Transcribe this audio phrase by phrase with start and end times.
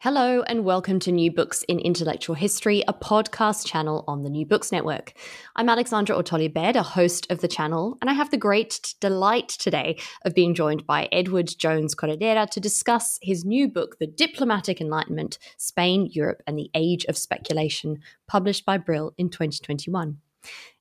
[0.00, 4.46] Hello, and welcome to New Books in Intellectual History, a podcast channel on the New
[4.46, 5.12] Books Network.
[5.56, 9.98] I'm Alexandra Otolie-Baird, a host of the channel, and I have the great delight today
[10.24, 15.36] of being joined by Edward Jones Corredera to discuss his new book, The Diplomatic Enlightenment
[15.56, 20.18] Spain, Europe, and the Age of Speculation, published by Brill in 2021.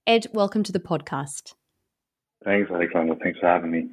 [0.05, 1.55] Ed, welcome to the podcast.
[2.43, 3.15] Thanks, Alexandra.
[3.15, 3.89] Thanks for having me.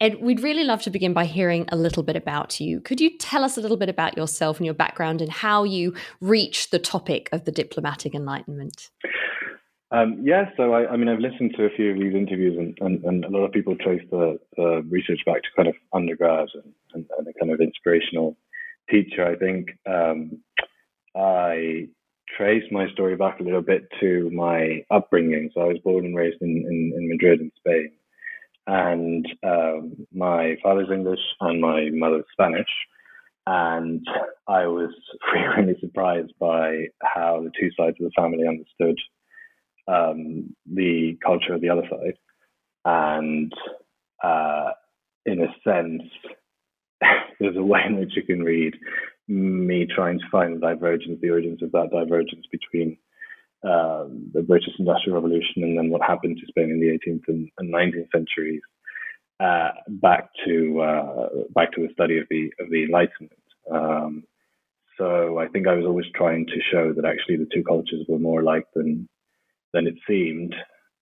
[0.00, 2.80] Ed, we'd really love to begin by hearing a little bit about you.
[2.80, 5.94] Could you tell us a little bit about yourself and your background and how you
[6.20, 8.90] reached the topic of the diplomatic enlightenment?
[9.92, 12.76] Um, yeah, so I, I, mean, I've listened to a few of these interviews, and,
[12.80, 16.48] and, and a lot of people trace the, the, research back to kind of undergrad
[16.54, 18.36] and, and, and, a kind of inspirational
[18.90, 19.24] teacher.
[19.24, 20.40] I think um,
[21.14, 21.86] I
[22.36, 25.50] trace my story back a little bit to my upbringing.
[25.54, 27.92] So I was born and raised in, in, in Madrid, in Spain
[28.66, 32.68] and um, my father's English and my mother's Spanish.
[33.46, 34.06] And
[34.48, 34.90] I was
[35.30, 38.98] frequently surprised by how the two sides of the family understood
[39.86, 42.16] um, the culture of the other side.
[42.86, 43.52] And
[44.22, 44.72] uh,
[45.26, 46.02] in a sense,
[47.40, 48.74] there's a way in which you can read
[49.28, 52.96] me trying to find the divergence, the origins of that divergence between
[53.64, 57.48] um, the British Industrial Revolution and then what happened to Spain in the 18th and,
[57.58, 58.60] and 19th centuries
[59.40, 63.32] uh, back to uh, back to the study of the of the Enlightenment.
[63.70, 64.24] Um,
[64.98, 68.18] so I think I was always trying to show that actually the two cultures were
[68.18, 69.08] more alike than
[69.72, 70.54] than it seemed,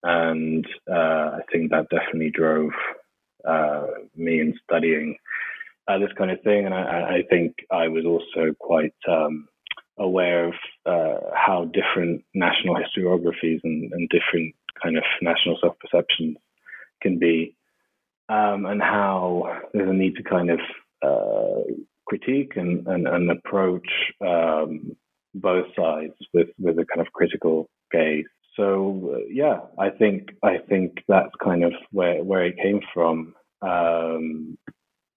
[0.03, 2.71] and uh, I think that definitely drove
[3.47, 3.87] uh,
[4.17, 5.17] me in studying
[5.89, 6.65] uh, this kind of thing.
[6.65, 9.49] And I, I, think I was also quite um,
[9.99, 10.55] aware of
[10.87, 16.37] uh, how different national historiographies and, and different kind of national self perceptions
[17.03, 17.55] can be,
[18.29, 20.61] um, and how there's a need to kind of
[21.03, 21.63] uh,
[22.07, 23.89] critique and, and, and approach
[24.21, 24.97] um,
[25.35, 28.27] both sides with, with a kind of critical gaze.
[28.57, 33.35] So uh, yeah, I think I think that's kind of where where it came from.
[33.63, 34.59] Um,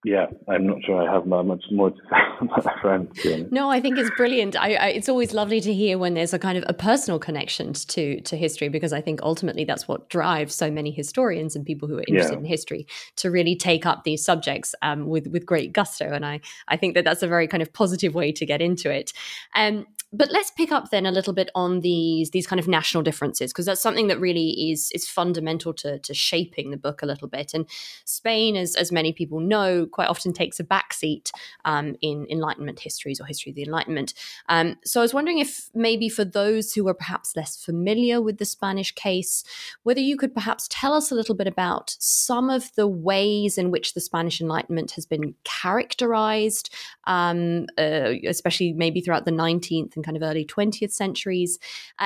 [0.06, 3.52] yeah, I'm not sure I have much more to say on that front.
[3.52, 4.56] No, I think it's brilliant.
[4.56, 7.74] I, I, it's always lovely to hear when there's a kind of a personal connection
[7.74, 11.88] to to history because I think ultimately that's what drives so many historians and people
[11.88, 12.40] who are interested yeah.
[12.40, 12.86] in history
[13.16, 16.06] to really take up these subjects um, with with great gusto.
[16.06, 18.92] And I I think that that's a very kind of positive way to get into
[18.92, 19.12] it.
[19.56, 23.04] Um, but let's pick up then a little bit on these these kind of national
[23.04, 27.06] differences because that's something that really is is fundamental to to shaping the book a
[27.06, 27.54] little bit.
[27.54, 27.68] And
[28.06, 31.32] Spain, as as many people know, quite often takes a backseat
[31.66, 34.14] um, in Enlightenment histories or history of the Enlightenment.
[34.48, 38.38] Um, so I was wondering if maybe for those who are perhaps less familiar with
[38.38, 39.44] the Spanish case,
[39.84, 43.72] whether you could perhaps tell us a little bit about some of the ways in
[43.72, 46.74] which the Spanish Enlightenment has been characterized,
[47.06, 51.60] um, uh, especially maybe throughout the 19th and kind of early 20th centuries,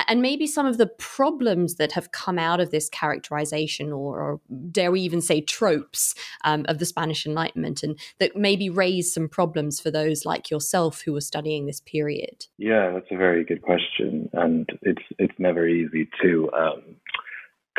[0.08, 4.40] and maybe some of the problems that have come out of this characterization, or, or
[4.70, 6.14] dare we even say tropes
[6.44, 11.02] um, of the Spanish Enlightenment, and that maybe raise some problems for those like yourself
[11.02, 12.46] who were studying this period.
[12.58, 16.50] Yeah, that's a very good question, and it's it's never easy to.
[16.52, 16.96] Um,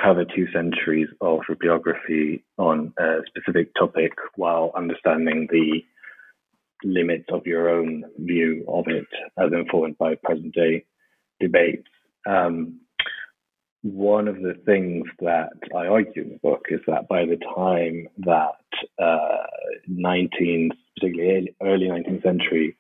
[0.01, 5.83] cover two centuries of bibliography on a specific topic while understanding the
[6.83, 9.07] limits of your own view of it
[9.38, 10.86] as informed by present day
[11.39, 11.88] debates.
[12.28, 12.80] Um,
[13.83, 18.07] one of the things that I argue in the book is that by the time
[18.19, 19.48] that uh,
[19.88, 22.78] 19, particularly early 19th century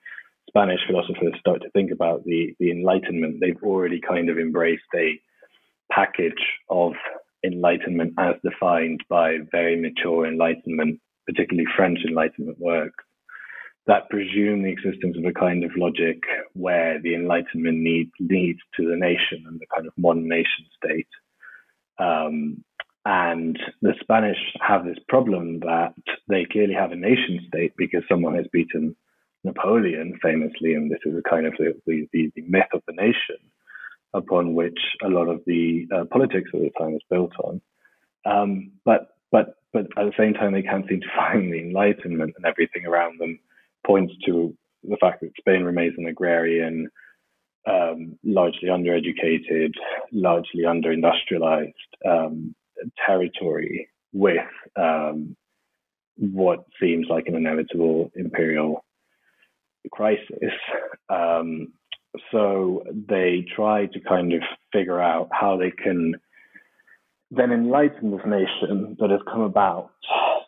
[0.47, 5.19] Spanish philosophers start to think about the, the Enlightenment, they've already kind of embraced a
[5.91, 6.33] package
[6.69, 6.93] of
[7.43, 13.03] Enlightenment as defined by very mature Enlightenment, particularly French Enlightenment works
[13.87, 16.21] that presume the existence of a kind of logic
[16.53, 21.07] where the Enlightenment need, leads to the nation and the kind of modern nation state.
[21.97, 22.63] Um,
[23.05, 25.93] and the Spanish have this problem that
[26.27, 28.95] they clearly have a nation state because someone has beaten
[29.43, 33.37] Napoleon famously, and this is a kind of the, the, the myth of the nation
[34.13, 37.61] upon which a lot of the uh, politics of the time was built on.
[38.25, 42.33] Um, but but but at the same time, they can't seem to find the Enlightenment
[42.35, 43.39] and everything around them
[43.85, 46.89] points to the fact that Spain remains an agrarian,
[47.69, 49.73] um, largely undereducated,
[50.11, 51.73] largely under-industrialized
[52.09, 52.55] um,
[53.05, 55.35] territory with um,
[56.17, 58.83] what seems like an inevitable imperial
[59.91, 60.53] crisis.
[61.09, 61.73] Um,
[62.31, 64.41] so they try to kind of
[64.73, 66.15] figure out how they can
[67.29, 69.91] then enlighten this nation that has come about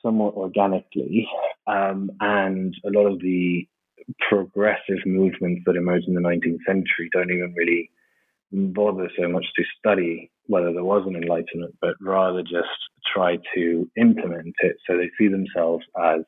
[0.03, 1.27] somewhat organically,
[1.67, 3.67] um, and a lot of the
[4.29, 7.89] progressive movements that emerged in the 19th century don't even really
[8.51, 12.67] bother so much to study whether there was an enlightenment, but rather just
[13.13, 14.75] try to implement it.
[14.87, 16.21] So they see themselves as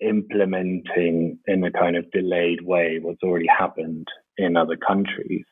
[0.00, 4.06] implementing in a kind of delayed way what's already happened
[4.36, 5.44] in other countries,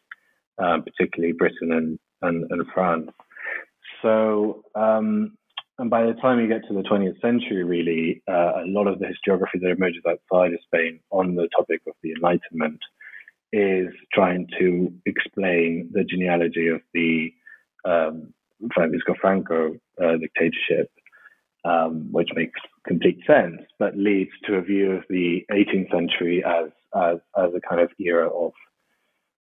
[0.63, 3.11] uh, particularly Britain and, and, and France.
[4.03, 5.37] So um,
[5.79, 8.99] and by the time you get to the 20th century, really, uh, a lot of
[8.99, 12.81] the historiography that emerges outside of Spain on the topic of the Enlightenment
[13.53, 17.31] is trying to explain the genealogy of the
[17.85, 18.33] um,
[18.73, 20.91] Francisco Franco uh, dictatorship,
[21.65, 26.71] um, which makes complete sense, but leads to a view of the 18th century as
[26.95, 28.53] as, as a kind of era of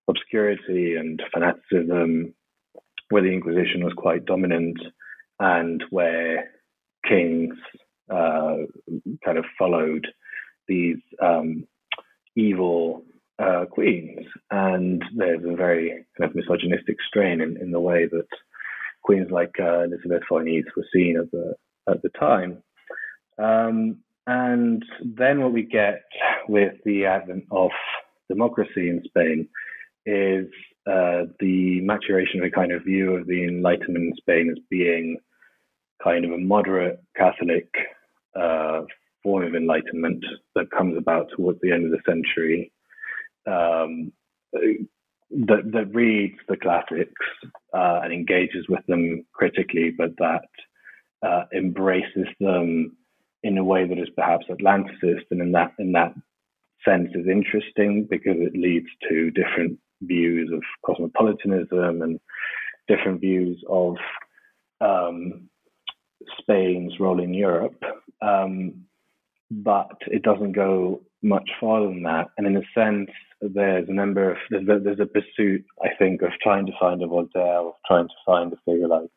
[0.08, 2.34] obscurity and fanaticism,
[3.08, 4.76] where the Inquisition was quite dominant
[5.40, 6.50] and where
[7.08, 7.54] kings
[8.10, 8.56] uh,
[9.24, 10.06] kind of followed
[10.68, 11.66] these um,
[12.34, 13.02] evil
[13.38, 14.26] uh, queens.
[14.50, 18.26] And there's a very kind of misogynistic strain in, in the way that
[19.02, 21.54] queens like uh, Elizabeth Farnese were seen at the
[21.88, 22.62] at the time.
[23.38, 26.02] Um, and then what we get
[26.48, 27.70] with the advent of
[28.28, 29.48] democracy in Spain
[30.04, 30.46] is
[30.86, 35.16] uh, the maturation of a kind of view of the Enlightenment in Spain as being
[36.06, 37.68] kind of a moderate Catholic
[38.40, 38.82] uh,
[39.22, 40.24] form of enlightenment
[40.54, 42.72] that comes about towards the end of the century
[43.46, 44.12] um,
[44.52, 47.24] that, that reads the classics
[47.74, 50.48] uh, and engages with them critically, but that
[51.26, 52.96] uh, embraces them
[53.42, 56.14] in a way that is perhaps Atlanticist, and in that in that
[56.84, 62.20] sense is interesting because it leads to different views of cosmopolitanism and
[62.86, 63.96] different views of
[64.80, 65.48] um,
[66.38, 67.82] Spain's role in Europe,
[68.22, 68.84] um,
[69.50, 72.28] but it doesn't go much farther than that.
[72.36, 76.22] And in a sense, there's a number of there's a, there's a pursuit, I think,
[76.22, 79.10] of trying to find a Voltaire, of trying to find a figure like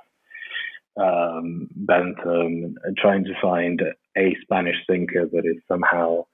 [1.00, 3.82] um, Bentham, trying to find
[4.18, 6.26] a Spanish thinker that is somehow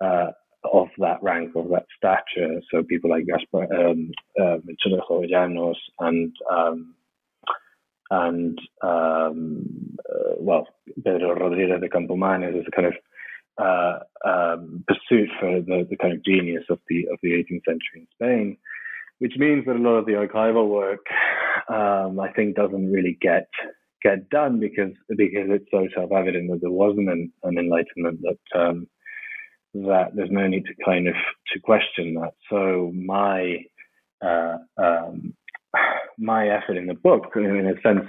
[0.00, 0.30] uh,
[0.72, 2.60] of that rank, of that stature.
[2.70, 6.94] So people like Gaspar, um, uh, Jovellanos and um,
[8.12, 9.64] and um,
[10.08, 10.68] uh, well,
[11.02, 12.94] Pedro Rodriguez de Campomanes is a kind of
[13.58, 17.96] uh, um, pursuit for the, the kind of genius of the of the 18th century
[17.96, 18.56] in Spain,
[19.18, 21.06] which means that a lot of the archival work,
[21.70, 23.48] um, I think, doesn't really get
[24.02, 28.86] get done because because it's so self-evident that there wasn't an, an enlightenment that um,
[29.72, 31.14] that there's no need to kind of
[31.54, 32.34] to question that.
[32.50, 33.64] So my
[34.20, 35.34] uh, um,
[36.18, 38.06] my effort in the book, in a sense,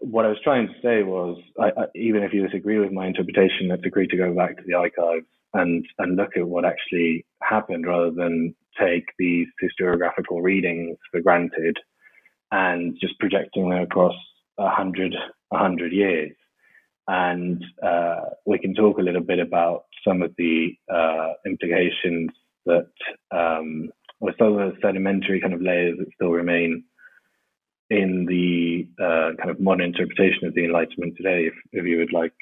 [0.00, 3.06] what I was trying to say was, I, I, even if you disagree with my
[3.06, 7.26] interpretation, let's agree to go back to the archives and and look at what actually
[7.42, 11.76] happened, rather than take these historiographical readings for granted
[12.50, 14.14] and just projecting them across
[14.58, 15.14] a hundred
[15.52, 16.32] a hundred years.
[17.08, 22.30] And uh, we can talk a little bit about some of the uh, implications
[22.64, 22.90] that
[23.30, 23.90] um,
[24.22, 26.84] or some of the sedimentary kind of layers that still remain
[27.90, 32.12] in the uh, kind of modern interpretation of the Enlightenment today, if, if you would
[32.12, 32.32] like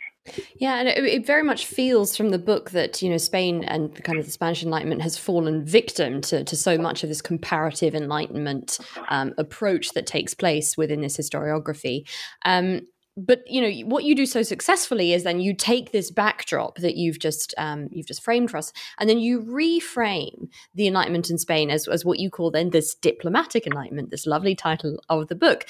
[0.57, 3.93] Yeah, and it, it, very much feels from the book that you know Spain and
[3.95, 7.23] the kind of the Spanish Enlightenment has fallen victim to, to so much of this
[7.23, 12.07] comparative Enlightenment um, approach that takes place within this historiography.
[12.45, 12.83] Um,
[13.27, 16.97] but you know what you do so successfully is then you take this backdrop that
[16.97, 21.39] you've just um, you've just framed for us, and then you reframe the Enlightenment in
[21.39, 25.35] Spain as, as what you call then this diplomatic Enlightenment, this lovely title of the
[25.35, 25.67] book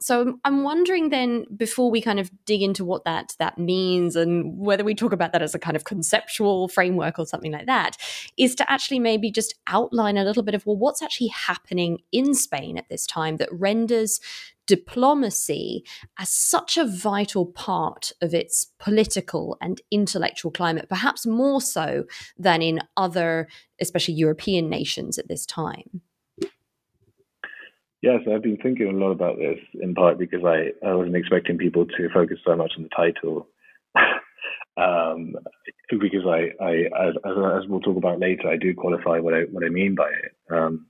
[0.00, 4.56] so I'm wondering then, before we kind of dig into what that that means and
[4.56, 7.96] whether we talk about that as a kind of conceptual framework or something like that,
[8.36, 12.32] is to actually maybe just outline a little bit of well, what's actually happening in
[12.34, 14.20] Spain at this time that renders
[14.68, 15.82] diplomacy
[16.18, 22.04] as such a vital part of its political and intellectual climate, perhaps more so
[22.36, 23.48] than in other,
[23.80, 26.02] especially European nations at this time.
[28.00, 31.58] Yes, I've been thinking a lot about this in part because I, I wasn't expecting
[31.58, 33.48] people to focus so much on the title.
[34.76, 35.34] um,
[35.90, 36.72] because I, I
[37.08, 40.10] as, as, we'll talk about later, I do qualify what I what I mean by
[40.10, 40.32] it.
[40.48, 40.86] Um,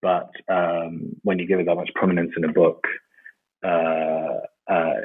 [0.00, 2.86] but um, when you give it that much prominence in a book,
[3.62, 5.00] uh, uh,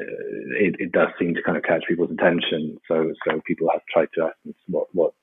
[0.58, 2.78] it, it does seem to kind of catch people's attention.
[2.88, 5.14] So so people have tried to ask what what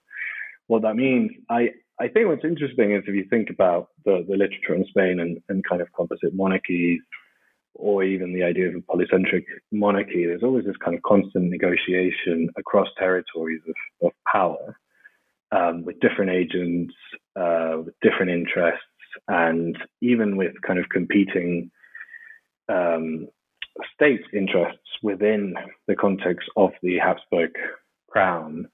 [0.67, 1.31] what that means.
[1.49, 1.71] I
[2.03, 5.41] I think what's interesting is if you think about the, the literature in Spain and,
[5.49, 7.01] and kind of composite monarchies,
[7.75, 12.51] or even the idea of a polycentric monarchy, there's always this kind of constant negotiation
[12.59, 14.77] across territories of, of power
[15.53, 16.93] um, with different agents,
[17.37, 18.83] uh, with different interests,
[19.29, 21.71] and even with kind of competing
[22.69, 23.29] um,
[23.95, 25.55] state interests within
[25.87, 27.53] the context of the Habsburg
[28.11, 28.67] crown.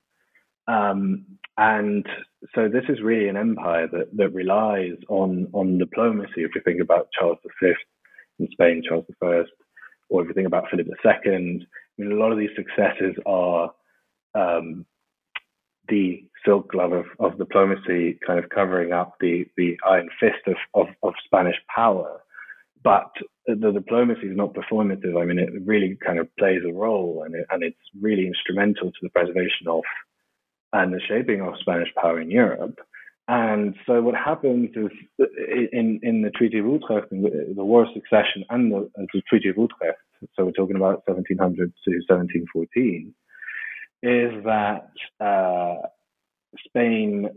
[0.69, 1.25] Um,
[1.57, 2.07] and
[2.55, 6.45] so this is really an empire that, that relies on, on diplomacy.
[6.45, 7.73] If you think about Charles V
[8.39, 9.43] in Spain, Charles I,
[10.09, 11.39] or if you think about Philip II, I
[11.99, 13.73] mean, a lot of these successes are
[14.35, 14.87] um,
[15.89, 20.57] the silk glove of, of diplomacy kind of covering up the, the iron fist of,
[20.75, 22.21] of, of Spanish power.
[22.85, 23.11] But
[23.47, 25.21] the diplomacy is not performative.
[25.21, 28.93] I mean, it really kind of plays a role and, it, and it's really instrumental
[28.93, 29.83] to the preservation of
[30.73, 32.79] and the shaping of Spanish power in Europe.
[33.29, 34.91] And so what happens is
[35.73, 39.59] in, in the Treaty of Utrecht, the War of Succession and the, the Treaty of
[39.59, 39.99] Utrecht,
[40.35, 43.15] so we're talking about 1700 to 1714,
[44.03, 44.91] is that
[45.25, 45.89] uh,
[46.67, 47.29] Spain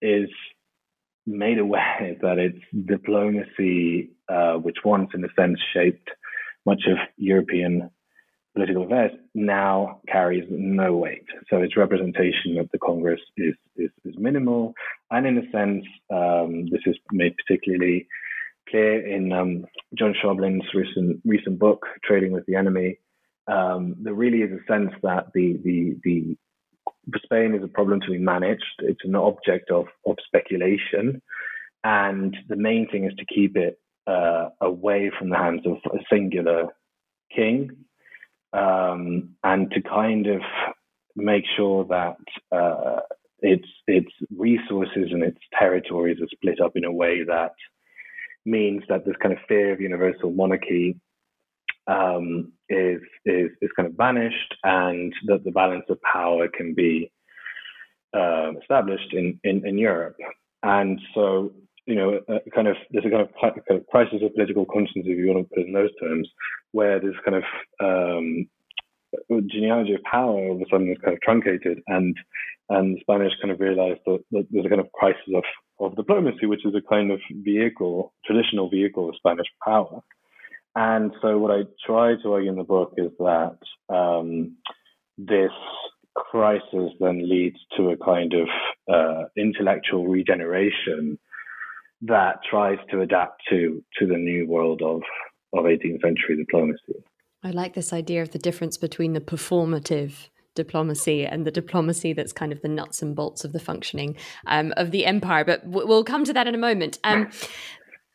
[0.00, 0.28] is
[1.26, 6.10] made aware that its diplomacy, uh, which once in a sense shaped
[6.66, 7.90] much of European
[8.54, 11.24] political affairs now carries no weight.
[11.48, 14.74] So its representation of the Congress is, is, is minimal.
[15.10, 18.06] And in a sense, um, this is made particularly
[18.68, 22.98] clear in um, John Shovlin's recent, recent book, Trading with the Enemy.
[23.46, 26.36] Um, there really is a sense that the, the, the
[27.24, 28.64] Spain is a problem to be managed.
[28.80, 31.22] It's an object of, of speculation.
[31.82, 35.98] And the main thing is to keep it uh, away from the hands of a
[36.10, 36.68] singular
[37.34, 37.70] king
[38.52, 40.40] um, and to kind of
[41.16, 42.16] make sure that
[42.52, 43.00] uh,
[43.40, 47.52] its its resources and its territories are split up in a way that
[48.44, 50.98] means that this kind of fear of universal monarchy
[51.86, 57.10] um, is is is kind of banished, and that the balance of power can be
[58.16, 60.16] uh, established in, in in Europe.
[60.62, 61.52] And so
[61.86, 65.06] you know, a kind of there's a kind of, kind of crisis of political conscience,
[65.06, 66.28] if you want to put it in those terms,
[66.72, 67.44] where this kind of
[67.80, 68.48] um,
[69.46, 72.16] genealogy of power all of a sudden is kind of truncated, and
[72.68, 75.42] and the Spanish kind of realized that, that there's a kind of crisis of,
[75.80, 80.00] of diplomacy, which is a kind of vehicle, traditional vehicle of Spanish power.
[80.76, 83.58] And so, what I try to argue in the book is that
[83.92, 84.56] um,
[85.18, 85.50] this
[86.14, 88.48] crisis then leads to a kind of
[88.92, 91.18] uh, intellectual regeneration
[92.02, 95.02] that tries to adapt to to the new world of
[95.52, 97.04] of 18th century diplomacy.
[97.42, 102.32] I like this idea of the difference between the performative diplomacy and the diplomacy that's
[102.32, 104.16] kind of the nuts and bolts of the functioning
[104.46, 105.44] um, of the empire.
[105.44, 106.98] But we'll come to that in a moment.
[107.04, 107.30] Um,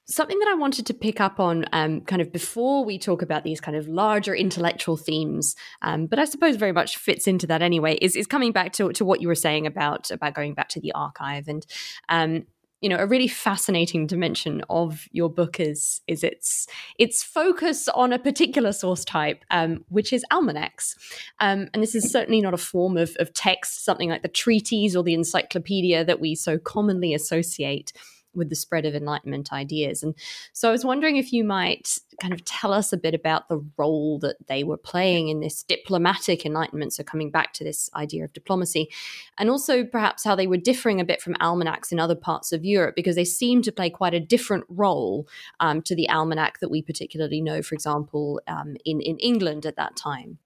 [0.07, 3.43] something that I wanted to pick up on, um, kind of before we talk about
[3.43, 7.61] these kind of larger intellectual themes, um, but I suppose very much fits into that
[7.61, 10.69] anyway, is, is coming back to, to what you were saying about about going back
[10.69, 11.65] to the archive and
[12.09, 12.45] um,
[12.85, 16.67] you know a really fascinating dimension of your book is is its
[16.99, 20.95] its focus on a particular source type um, which is almanacs.
[21.39, 24.95] Um, and this is certainly not a form of, of text something like the treatise
[24.95, 27.91] or the encyclopedia that we so commonly associate
[28.35, 30.03] with the spread of Enlightenment ideas.
[30.03, 30.15] And
[30.53, 33.63] so I was wondering if you might kind of tell us a bit about the
[33.77, 36.93] role that they were playing in this diplomatic Enlightenment.
[36.93, 38.89] So coming back to this idea of diplomacy,
[39.37, 42.63] and also perhaps how they were differing a bit from almanacs in other parts of
[42.63, 45.27] Europe because they seem to play quite a different role
[45.59, 49.75] um, to the almanac that we particularly know, for example, um, in in England at
[49.75, 50.37] that time.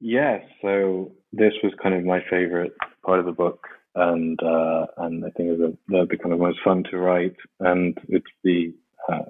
[0.00, 2.72] Yes, so this was kind of my favorite
[3.04, 6.58] part of the book, and uh, and I think it's the the kind of most
[6.64, 8.74] fun to write, and it's the
[9.10, 9.24] uh,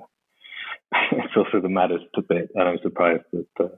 [1.12, 3.68] it's also the maddest bit, and I'm surprised that uh,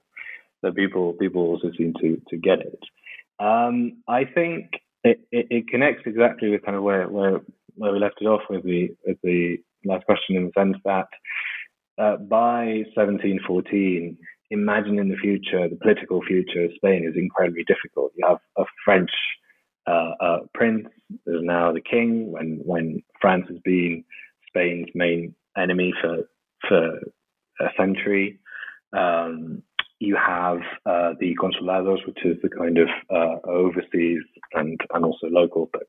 [0.63, 2.81] that people people also seem to to get it.
[3.39, 4.71] Um, I think
[5.03, 7.41] it, it, it, connects exactly with kind of where where
[7.77, 11.09] where we left it off with the with the last question in the sense that
[11.99, 14.19] uh, by 1714
[14.51, 18.13] imagine in the future, the political future of Spain is incredibly difficult.
[18.17, 19.11] You have a French
[19.87, 20.87] uh, prince,
[21.27, 24.05] there's now the king, when, when France has been
[24.49, 26.29] Spain's main enemy for,
[26.69, 26.99] for
[27.61, 28.39] a century.
[28.93, 29.63] Um,
[30.01, 34.23] you have uh, the consulados, which is the kind of uh, overseas
[34.55, 35.83] and, and also local, but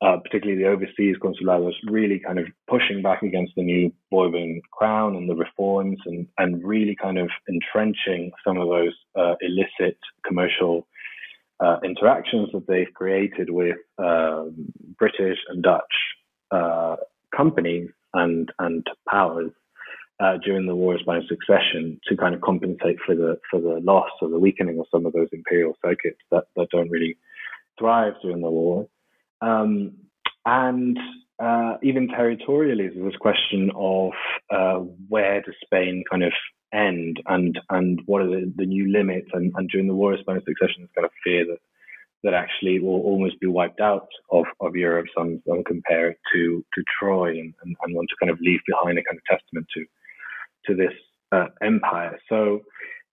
[0.00, 5.16] uh, particularly the overseas consulados, really kind of pushing back against the new Bourbon crown
[5.16, 10.86] and the reforms and, and really kind of entrenching some of those uh, illicit commercial
[11.60, 15.82] uh, interactions that they've created with um, British and Dutch
[16.50, 16.96] uh,
[17.34, 19.50] companies and, and powers
[20.20, 23.80] uh, during the Wars of Spanish Succession to kind of compensate for the for the
[23.82, 27.18] loss or the weakening of some of those imperial circuits that, that don't really
[27.78, 28.88] thrive during the war.
[29.42, 29.92] Um,
[30.46, 30.98] and
[31.42, 34.12] uh, even territorially, there's this question of
[34.50, 36.32] uh, where does Spain kind of
[36.72, 39.28] end and and what are the, the new limits?
[39.32, 41.58] And, and during the War of Spanish Succession, there's kind of fear that
[42.24, 45.06] that actually will almost be wiped out of, of Europe.
[45.16, 48.58] Some, some compare it to, to Troy and, and, and want to kind of leave
[48.66, 49.84] behind a kind of testament to
[50.66, 50.92] to this
[51.32, 52.18] uh, empire.
[52.28, 52.62] So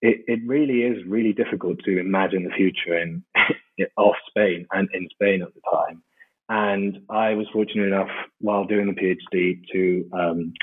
[0.01, 3.23] it, it really is really difficult to imagine the future in
[3.97, 6.01] of Spain and in Spain at the time.
[6.49, 8.09] And I was fortunate enough
[8.41, 10.53] while doing the PhD to um,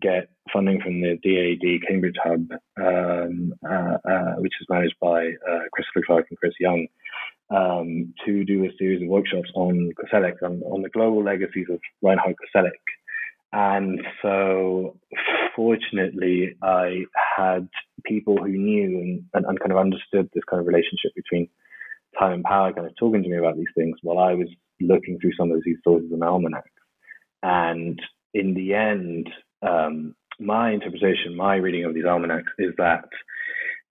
[0.00, 2.46] get funding from the DAAD Cambridge Hub,
[2.80, 6.86] um, uh, uh, which is managed by uh, Christopher Clark and Chris Young,
[7.50, 11.80] um, to do a series of workshops on Koselleck, on, on the global legacies of
[12.02, 12.70] Reinhard Koselleck.
[13.52, 14.96] And so,
[15.56, 17.04] fortunately, I
[17.36, 17.68] had
[18.04, 21.48] people who knew and, and, and, kind of understood this kind of relationship between
[22.16, 24.48] time and power, kind of talking to me about these things while I was
[24.80, 26.70] looking through some of these sources and almanacs.
[27.42, 28.00] And
[28.34, 29.28] in the end,
[29.62, 33.08] um, my interpretation, my reading of these almanacs is that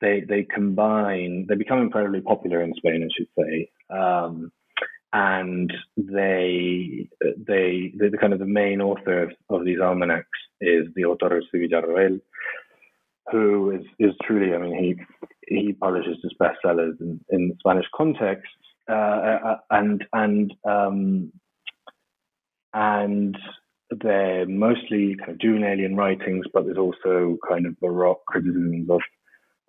[0.01, 3.69] they they combine, they become incredibly popular in Spain, I should say.
[3.89, 4.51] Um,
[5.11, 10.27] and they they the, kind of the main author of, of these almanacs
[10.61, 12.21] is the Torres de Villarroel,
[13.31, 14.75] who is is truly I mean
[15.47, 18.47] he he publishes his bestsellers in, in the Spanish context
[18.89, 21.31] uh, uh, and and um,
[22.73, 23.37] and
[23.91, 29.01] they're mostly kind of Juvenalian writings, but there's also kind of baroque criticisms of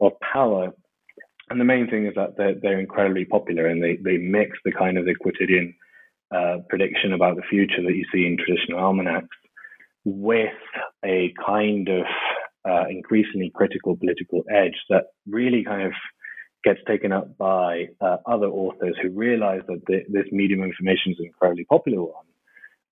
[0.00, 0.72] of power
[1.50, 4.72] and the main thing is that they're, they're incredibly popular and they, they mix the
[4.72, 5.74] kind of the quotidian
[6.34, 9.26] uh, prediction about the future that you see in traditional almanacs
[10.04, 10.54] with
[11.04, 12.04] a kind of
[12.68, 15.92] uh, increasingly critical political edge that really kind of
[16.62, 21.12] gets taken up by uh, other authors who realize that the, this medium of information
[21.12, 22.29] is an incredibly popular one.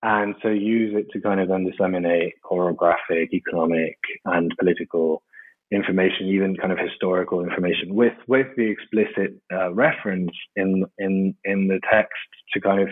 [0.01, 5.23] And so use it to kind of then disseminate chorographic, economic, and political
[5.71, 11.67] information, even kind of historical information, with with the explicit uh, reference in in in
[11.67, 12.13] the text
[12.53, 12.89] to kind of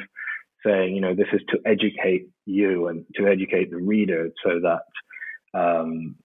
[0.66, 4.82] saying, you know, this is to educate you and to educate the reader, so that
[5.58, 6.16] um,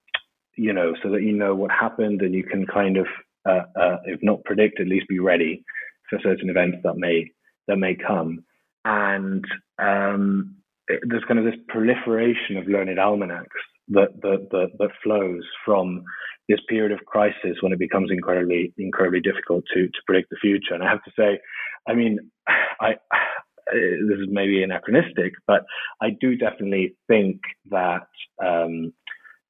[0.55, 3.07] you know, so that you know what happened and you can kind of,
[3.45, 5.63] uh, uh, if not predict, at least be ready
[6.09, 7.31] for certain events that may
[7.67, 8.43] that may come.
[8.85, 9.45] And
[9.79, 13.47] um, there's kind of this proliferation of learned almanacs
[13.89, 16.03] that that that, that flows from
[16.49, 20.73] this period of crisis when it becomes incredibly incredibly difficult to to predict the future.
[20.73, 21.39] And I have to say,
[21.87, 22.95] I mean, I
[23.71, 25.63] this is maybe anachronistic, but
[26.01, 28.07] I do definitely think that
[28.43, 28.93] um,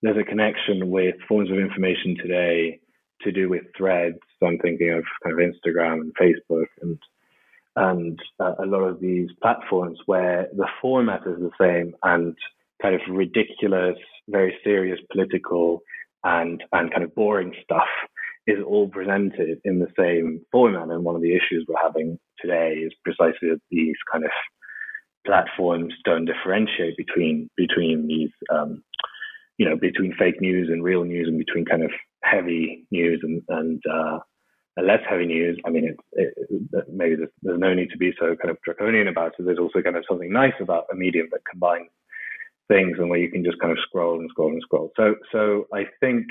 [0.01, 2.79] there's a connection with forms of information today
[3.21, 4.17] to do with threads.
[4.39, 6.99] So I'm thinking of kind of Instagram and Facebook and
[7.75, 12.35] and uh, a lot of these platforms where the format is the same and
[12.81, 13.97] kind of ridiculous,
[14.29, 15.81] very serious political
[16.23, 17.87] and and kind of boring stuff
[18.45, 20.89] is all presented in the same format.
[20.89, 24.31] And one of the issues we're having today is precisely that these kind of
[25.25, 28.83] platforms don't differentiate between between these um,
[29.57, 31.91] you know between fake news and real news and between kind of
[32.23, 34.19] heavy news and and, uh,
[34.81, 35.59] less heavy news.
[35.65, 39.07] I mean, it, it, maybe there's, there's, no need to be so kind of draconian
[39.07, 39.45] about it.
[39.45, 41.89] There's also kind of something nice about a medium that combines
[42.67, 44.91] things and where you can just kind of scroll and scroll and scroll.
[44.95, 46.25] So so I think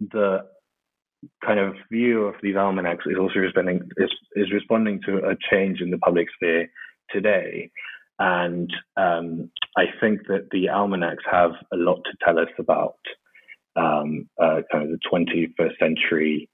[0.00, 0.40] the
[1.44, 5.80] kind of view of these almanacs is also responding is, is responding to a change
[5.80, 6.68] in the public sphere
[7.10, 7.70] today.
[8.18, 12.98] And um, I think that the almanacs have a lot to tell us about
[13.74, 16.48] um, uh, kind of the 21st century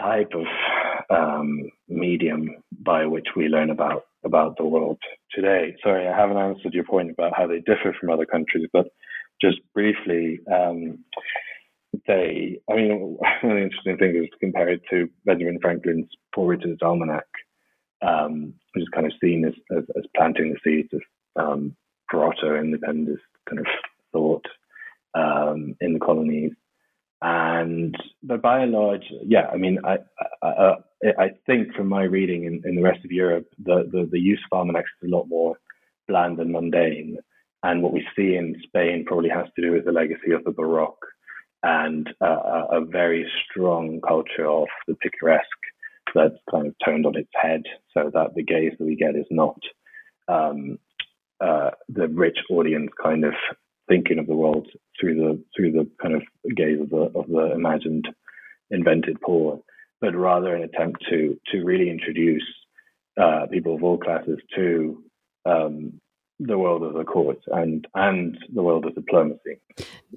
[0.00, 0.46] type of
[1.10, 2.48] um, medium
[2.80, 4.98] by which we learn about about the world
[5.32, 5.76] today.
[5.82, 8.88] Sorry, I haven't answered your point about how they differ from other countries, but
[9.40, 10.98] just briefly, um,
[12.06, 16.10] they, I mean, one of the interesting things is to compare it to Benjamin Franklin's
[16.34, 17.26] Poor Richard's Almanac,
[18.02, 21.02] um, which is kind of seen as, as, as planting the seeds of
[21.40, 21.76] um,
[22.08, 23.66] proto-independence kind of
[24.12, 24.46] thought
[25.14, 26.52] um, in the colonies.
[27.20, 29.98] And but by and large, yeah, I mean, I
[30.42, 30.76] I,
[31.18, 34.40] I think from my reading in, in the rest of Europe, the, the, the use
[34.50, 35.56] of almanacs is a lot more
[36.06, 37.18] bland and mundane.
[37.62, 40.52] And what we see in Spain probably has to do with the legacy of the
[40.52, 41.04] Baroque
[41.62, 45.44] and uh, a very strong culture of the picaresque
[46.14, 49.26] that's kind of turned on its head so that the gaze that we get is
[49.30, 49.58] not
[50.28, 50.78] um,
[51.40, 53.34] uh, the rich audience kind of
[53.88, 54.68] thinking of the world
[55.00, 56.22] through the through the kind of
[56.56, 58.08] gaze of the of the imagined
[58.70, 59.60] invented poor,
[60.00, 62.44] but rather an attempt to to really introduce
[63.20, 65.02] uh, people of all classes to
[65.46, 66.00] um,
[66.40, 69.60] the world of the court and and the world of diplomacy.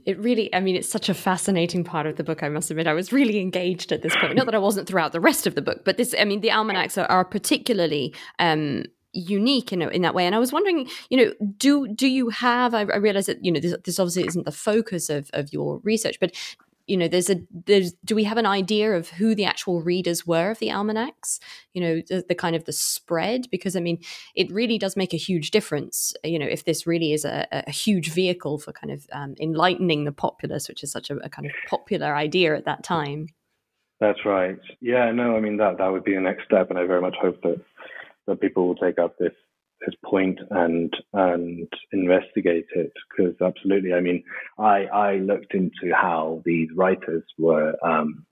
[0.06, 2.44] It really, I mean, it's such a fascinating part of the book.
[2.44, 4.36] I must admit, I was really engaged at this point.
[4.36, 6.52] Not that I wasn't throughout the rest of the book, but this, I mean, the
[6.52, 8.14] almanacs are, are particularly.
[8.40, 10.26] Um, unique in in that way.
[10.26, 13.52] And i was wondering you know do do you have i, I realize that you
[13.52, 16.34] know this, this obviously isn't the focus of of your research but
[16.88, 20.28] you know there's a there's do we have an idea of who the actual readers
[20.28, 21.40] were of the almanacs?
[21.74, 23.50] You know the, the, kind of the spread?
[23.50, 24.00] Because i mean
[24.36, 27.72] it really does make a huge difference you know if this really is a, a
[27.72, 31.46] huge vehicle for kind of um, enlightening the populace which is such a, a, kind
[31.46, 33.28] of popular idea at that time.
[34.00, 34.58] That's right.
[34.82, 37.16] Yeah no i mean that that would be the next step and i very much
[37.22, 37.62] hope that
[38.28, 39.34] that people will take up this
[39.84, 44.24] his point and and investigate it because absolutely i mean
[44.60, 48.24] i i looked into how these writers were um,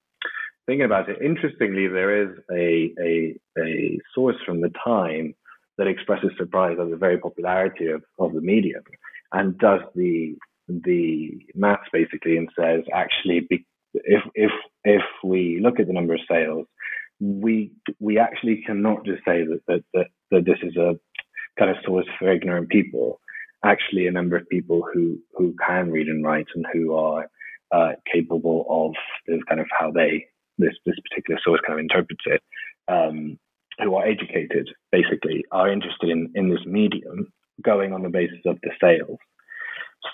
[0.69, 1.19] thinking about it.
[1.19, 5.33] Interestingly there is a, a a source from the time
[5.79, 8.83] that expresses surprise at the very popularity of, of the medium
[9.31, 10.35] and does the
[10.67, 14.51] the maths basically and says actually be, if if
[14.83, 16.67] if we look at the number of sales
[17.19, 20.97] we we actually cannot just say that that, that, that this is a
[21.57, 23.19] kind of source for ignorant people,
[23.63, 27.27] actually a number of people who who can read and write and who are
[27.71, 28.93] uh, capable of
[29.27, 30.25] this kind of how they
[30.57, 32.41] this this particular source kind of interprets it,
[32.87, 33.37] um,
[33.79, 38.57] who are educated basically are interested in in this medium going on the basis of
[38.63, 39.17] the sales.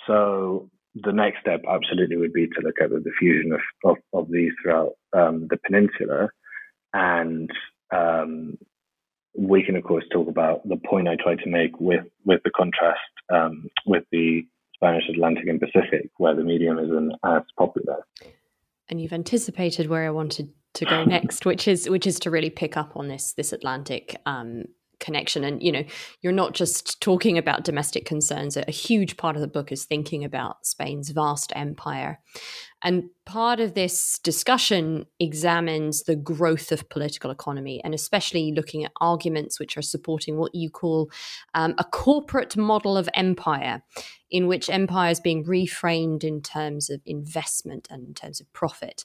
[0.08, 4.32] So the next step absolutely would be to look at the diffusion of of, of
[4.32, 6.30] these throughout um, the peninsula
[6.96, 7.52] and
[7.94, 8.58] um,
[9.38, 12.52] we can, of course, talk about the point I tried to make with, with the
[12.52, 17.98] contrast um, with the Spanish Atlantic and Pacific, where the medium isn't as popular.
[18.88, 22.50] And you've anticipated where I wanted to go next, which is which is to really
[22.50, 24.66] pick up on this this Atlantic um,
[25.00, 25.44] connection.
[25.44, 25.84] And you know
[26.22, 28.58] you're not just talking about domestic concerns.
[28.58, 32.20] A huge part of the book is thinking about spain's vast empire.
[32.82, 38.92] And part of this discussion examines the growth of political economy and especially looking at
[39.02, 41.10] arguments which are supporting what you call
[41.56, 43.82] um, a corporate model of empire
[44.30, 49.04] in which empire is being reframed in terms of investment and in terms of profit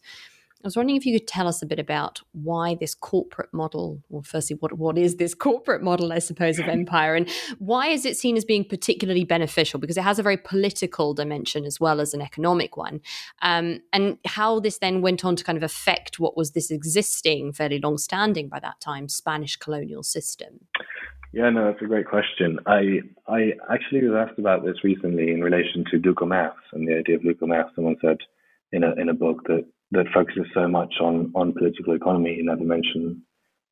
[0.62, 4.02] I was wondering if you could tell us a bit about why this corporate model,
[4.10, 8.04] well, firstly, what, what is this corporate model, I suppose, of empire, and why is
[8.04, 9.80] it seen as being particularly beneficial?
[9.80, 13.00] Because it has a very political dimension as well as an economic one.
[13.40, 17.52] Um, and how this then went on to kind of affect what was this existing,
[17.54, 20.60] fairly long standing by that time, Spanish colonial system.
[21.32, 22.58] Yeah, no, that's a great question.
[22.66, 26.96] I I actually was asked about this recently in relation to Doux Commerce and the
[26.96, 27.70] idea of Doux Commerce.
[27.74, 28.18] Someone said
[28.72, 32.35] in a in a book that that focuses so much on on political economy.
[32.35, 33.22] You never mention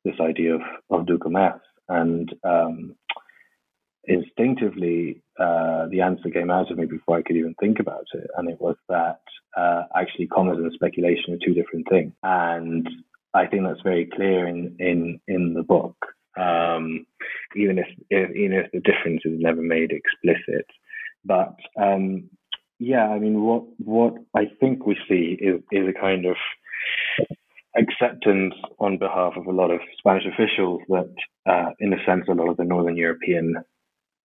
[0.05, 2.95] this idea of of Commerce, and um,
[4.05, 8.29] instinctively, uh, the answer came out of me before I could even think about it,
[8.37, 9.21] and it was that
[9.57, 12.87] uh, actually commerce and speculation are two different things, and
[13.33, 15.95] I think that's very clear in in in the book.
[16.39, 17.05] Um,
[17.55, 20.65] even if, if even if the difference is never made explicit.
[21.25, 22.29] But um,
[22.79, 26.37] yeah, I mean, what what I think we see is is a kind of
[27.77, 31.13] acceptance on behalf of a lot of Spanish officials that,
[31.47, 33.55] uh, in a sense, a lot of the Northern European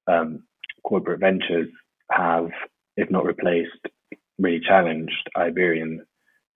[0.07, 0.45] um,
[0.87, 1.69] corporate ventures
[2.11, 2.49] have,
[2.97, 3.87] if not replaced,
[4.39, 6.05] really challenged Iberian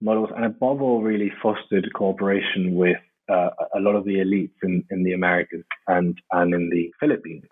[0.00, 2.96] models, and above all, really fostered cooperation with
[3.28, 7.44] uh, a lot of the elites in, in the Americas and and in the Philippines.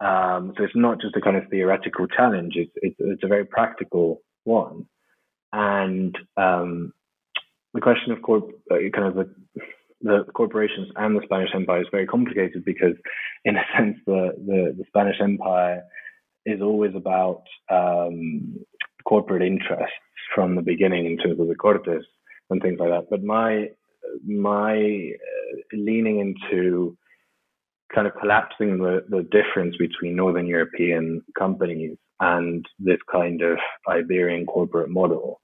[0.00, 3.44] Um, so it's not just a kind of theoretical challenge; it's it's, it's a very
[3.44, 4.86] practical one.
[5.52, 6.92] And um,
[7.74, 9.34] the question of corp- uh, kind of the,
[10.00, 12.94] the corporations and the Spanish Empire is very complicated because,
[13.44, 15.82] in a sense, the the, the Spanish Empire
[16.46, 18.56] is always about um,
[19.04, 19.94] corporate interests
[20.34, 22.04] from the beginning in terms of the Cortes
[22.48, 23.10] and things like that.
[23.10, 23.68] But my
[24.26, 26.96] my uh, leaning into
[27.94, 34.46] kind of collapsing the, the difference between Northern European companies and this kind of Iberian
[34.46, 35.40] corporate model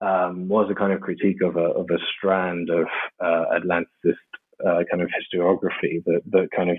[0.00, 2.86] um, was a kind of critique of a, of a strand of
[3.20, 4.14] uh, Atlanticist
[4.66, 6.76] uh, kind of historiography that, that kind of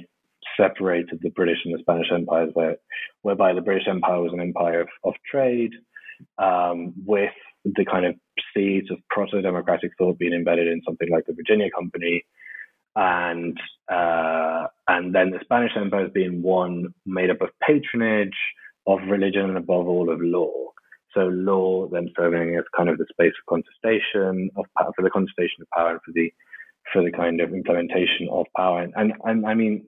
[0.55, 2.77] separated the British and the Spanish empires, where,
[3.21, 5.71] whereby the British Empire was an empire of, of trade
[6.37, 8.15] um, with the kind of
[8.55, 12.23] seeds of proto-democratic thought being embedded in something like the Virginia Company,
[12.97, 13.57] and
[13.89, 18.35] uh, and then the Spanish Empire has been one made up of patronage,
[18.87, 20.51] of religion, and above all of law.
[21.13, 25.11] So law then serving as kind of the space of contestation of power, for the
[25.11, 26.33] contestation of power and for the
[26.91, 28.81] for the kind of implementation of power.
[28.81, 29.85] And and, and I mean,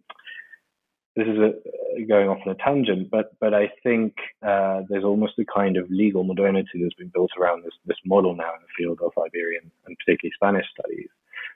[1.15, 4.13] this is a, going off on a tangent, but but I think
[4.45, 8.35] uh, there's almost a kind of legal modernity that's been built around this this model
[8.35, 11.09] now in the field of Iberian and particularly Spanish studies,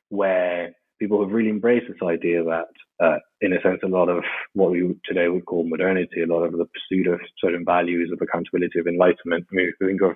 [0.10, 2.70] where people have really embraced this idea that,
[3.04, 6.44] uh, in a sense, a lot of what we today would call modernity, a lot
[6.44, 9.46] of the pursuit of certain values of accountability, of enlightenment.
[9.52, 10.16] I mean, if we think of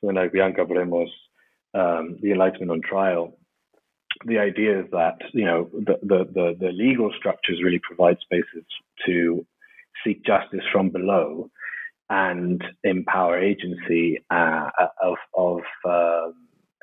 [0.00, 1.10] something like Bianca Premo's,
[1.72, 3.38] um, the Enlightenment on Trial,
[4.26, 8.66] the idea is that you know the, the, the, the legal structures really provide spaces
[9.06, 9.46] to
[10.04, 11.50] seek justice from below
[12.10, 14.68] and empower agency uh,
[15.02, 16.30] of, of uh,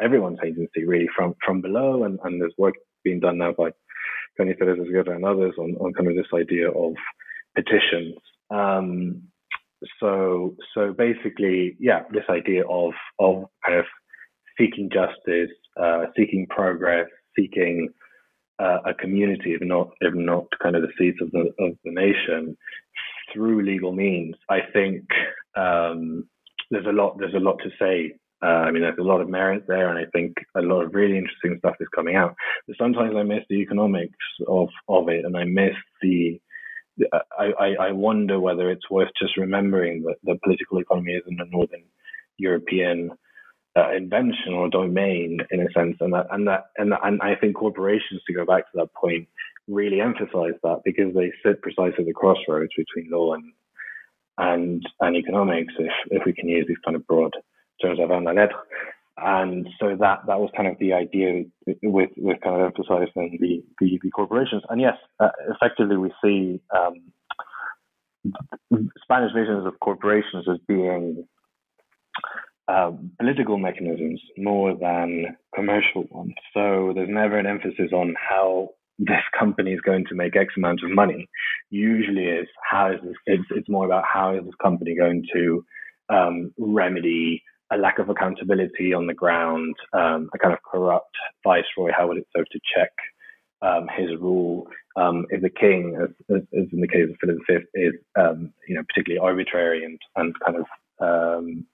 [0.02, 2.04] everyone's agency really from, from below.
[2.04, 3.70] And, and there's work being done now by
[4.38, 6.94] Cañizares-Esguerra and others on, on kind of this idea of
[7.56, 8.16] petitions.
[8.50, 9.24] Um,
[10.00, 13.86] so so basically, yeah, this idea of of kind of
[14.58, 17.90] seeking justice, uh, seeking progress, seeking
[18.60, 21.92] uh, a community, if not if not kind of the seats of the of the
[21.92, 22.58] nation
[23.34, 24.36] through legal means.
[24.50, 25.04] I think
[25.56, 26.28] um,
[26.72, 28.16] there's a lot there's a lot to say.
[28.44, 30.94] Uh, I mean, there's a lot of merit there, and I think a lot of
[30.94, 32.36] really interesting stuff is coming out.
[32.68, 34.18] But sometimes I miss the economics
[34.48, 36.40] of of it, and I miss the
[37.38, 41.40] I, I, I wonder whether it's worth just remembering that the political economy is in
[41.40, 41.84] a northern
[42.38, 43.12] European
[43.78, 47.56] uh, invention or domain in a sense, and that and that and and I think
[47.56, 49.28] corporations, to go back to that point,
[49.68, 53.52] really emphasize that because they sit precisely at the crossroads between law and
[54.38, 57.34] and and economics, if if we can use these kind of broad
[57.82, 58.56] terms of la lettre.
[59.18, 61.44] And so that that was kind of the idea
[61.84, 64.64] with with kind of emphasizing the the, the corporations.
[64.70, 67.14] And yes, uh, effectively we see um,
[69.04, 71.26] Spanish visions of corporations as being
[72.68, 76.34] uh, political mechanisms more than commercial ones.
[76.54, 80.82] So there's never an emphasis on how this company is going to make X amount
[80.84, 81.28] of money.
[81.70, 83.16] Usually, is how is this?
[83.26, 85.66] It's, it's more about how is this company going to
[86.10, 91.92] um, remedy a lack of accountability on the ground, um, a kind of corrupt viceroy.
[91.96, 92.92] How would it serve to check
[93.62, 94.68] um, his rule?
[94.96, 98.54] Um, if the king, as, as, as, in the case of Philip V, is um,
[98.68, 100.66] you know particularly arbitrary and and kind of
[101.00, 101.66] um,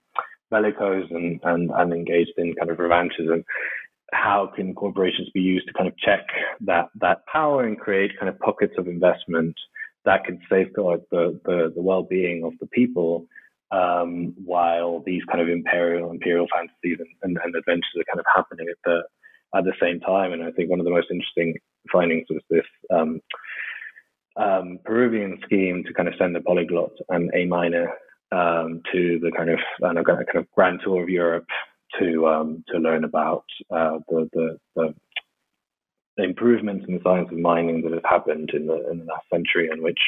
[0.52, 3.44] bellicose and, and, and engaged in kind of revanchism,
[4.14, 6.28] how can corporations be used to kind of check
[6.60, 9.56] that that power and create kind of pockets of investment
[10.04, 13.26] that can safeguard the the, the well-being of the people
[13.72, 18.26] um, while these kind of imperial imperial fantasies and, and, and, adventures are kind of
[18.36, 19.02] happening at the
[19.56, 20.34] at the same time.
[20.34, 21.56] And I think one of the most interesting
[21.92, 23.22] findings was this um,
[24.38, 27.92] um, Peruvian scheme to kind of send a polyglot and a miner
[28.32, 31.48] um, to the kind of uh, kind of grand tour of Europe
[32.00, 34.94] to um, to learn about uh, the, the, the
[36.18, 39.26] the improvements in the science of mining that have happened in the in the last
[39.32, 40.00] century, in which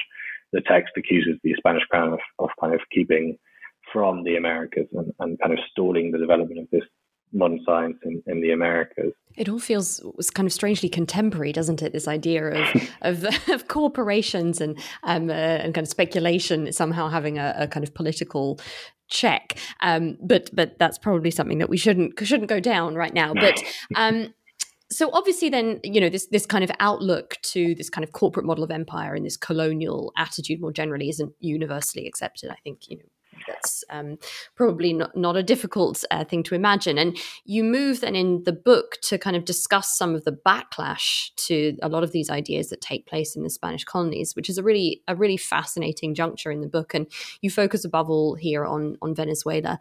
[0.51, 3.37] the text accuses the Spanish crown of, of kind of keeping
[3.93, 6.83] from the Americas and, and kind of stalling the development of this
[7.33, 9.13] modern science in, in the Americas.
[9.35, 11.93] It all feels was kind of strangely contemporary, doesn't it?
[11.93, 17.37] This idea of of, of, corporations and um, uh, and kind of speculation somehow having
[17.37, 18.59] a, a kind of political
[19.09, 19.57] check.
[19.81, 23.33] Um, but but that's probably something that we shouldn't shouldn't go down right now.
[23.33, 23.61] But
[23.95, 24.33] um,
[24.91, 28.45] so obviously then you know this this kind of outlook to this kind of corporate
[28.45, 32.51] model of empire and this colonial attitude more generally isn't universally accepted.
[32.51, 33.05] I think you know
[33.47, 34.17] that's um,
[34.55, 36.97] probably not, not a difficult uh, thing to imagine.
[36.97, 41.33] And you move then in the book to kind of discuss some of the backlash
[41.47, 44.57] to a lot of these ideas that take place in the Spanish colonies, which is
[44.57, 46.93] a really a really fascinating juncture in the book.
[46.93, 47.07] And
[47.41, 49.79] you focus above all here on on Venezuela.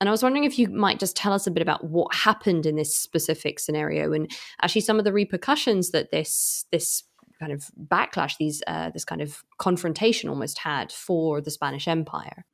[0.00, 2.66] And I was wondering if you might just tell us a bit about what happened
[2.66, 4.30] in this specific scenario and
[4.60, 7.04] actually some of the repercussions that this this
[7.38, 12.44] kind of backlash, these uh, this kind of confrontation almost had for the Spanish Empire.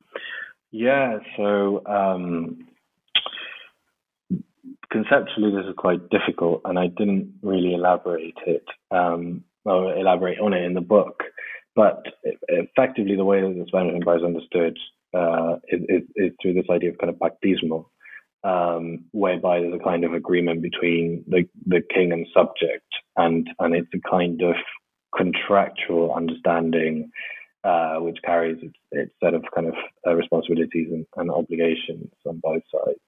[0.75, 2.65] Yeah, so um,
[4.91, 10.51] conceptually, this is quite difficult, and I didn't really elaborate it, um, or elaborate on
[10.51, 11.21] it in the book.
[11.75, 12.01] But
[12.47, 14.75] effectively, the way that the Spanish Empire is understood
[15.13, 17.85] uh, is, is, is, through this idea of kind of pactismo,
[18.43, 23.75] um, whereby there's a kind of agreement between the, the king and subject, and and
[23.75, 24.55] it's a kind of
[25.15, 27.11] contractual understanding
[27.63, 32.39] uh, which carries its, its, set of kind of uh, responsibilities and, and, obligations on
[32.39, 32.99] both sides.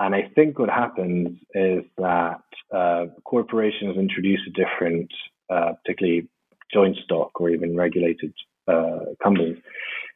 [0.00, 2.42] And I think what happens is that
[2.74, 5.10] uh, corporations introduce a different,
[5.50, 6.28] uh, particularly
[6.72, 8.32] joint stock or even regulated
[8.66, 9.58] uh, companies,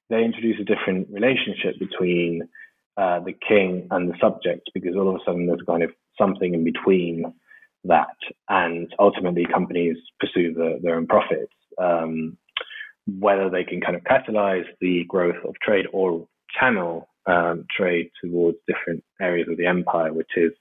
[0.08, 2.48] they introduce a different relationship between
[2.96, 6.54] uh, the king and the subject because all of a sudden there's kind of something
[6.54, 7.32] in between
[7.84, 8.16] that,
[8.48, 11.52] and ultimately companies pursue the, their own profits.
[11.78, 12.36] Um,
[13.06, 16.26] whether they can kind of catalyze the growth of trade or
[16.58, 20.52] channel um, trade towards different areas of the empire, which is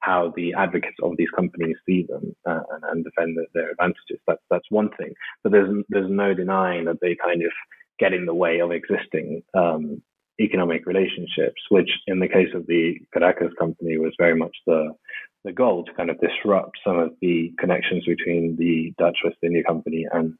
[0.00, 4.18] how the advocates of these companies see them uh, and, and, defend the, their advantages.
[4.26, 7.52] That's that's one thing, but there's there's no denying that they kind of
[7.98, 10.02] get in the way of existing um,
[10.40, 14.92] economic relationships, which in the case of the Caracas company was very much the
[15.44, 19.62] the goal to kind of disrupt some of the connections between the Dutch West India
[19.64, 20.34] Company and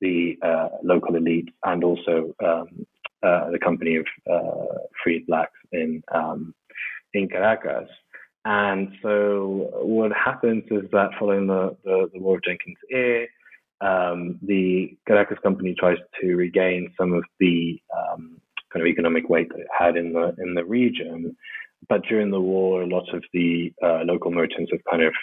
[0.00, 2.86] the uh, local elites and also um,
[3.22, 6.54] uh, the company of uh, freed blacks in um,
[7.14, 7.88] in Caracas.
[8.44, 13.26] And so what happens is that following the, the, the War of Jenkins' Ear,
[13.80, 18.40] um, the Caracas company tries to regain some of the um,
[18.72, 21.36] kind of economic weight that it had in the in the region.
[21.88, 25.14] But during the war, a lot of the uh, local merchants have kind of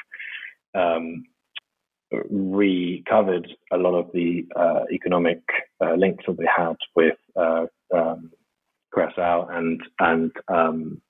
[0.75, 1.23] um,
[2.29, 5.41] recovered a lot of the uh, economic
[5.81, 8.31] uh, links that they had with uh, um,
[8.93, 11.01] Curacao and and um,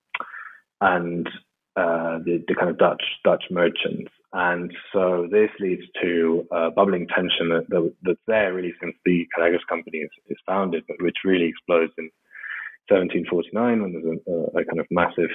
[0.82, 1.28] and
[1.76, 7.50] uh, the, the kind of Dutch Dutch merchants, and so this leads to bubbling tension
[7.50, 11.46] that, that, that's there really since the Caracas Company is, is, founded, but which really
[11.46, 12.10] explodes in
[12.90, 15.30] 1749 when there's a, a kind of massive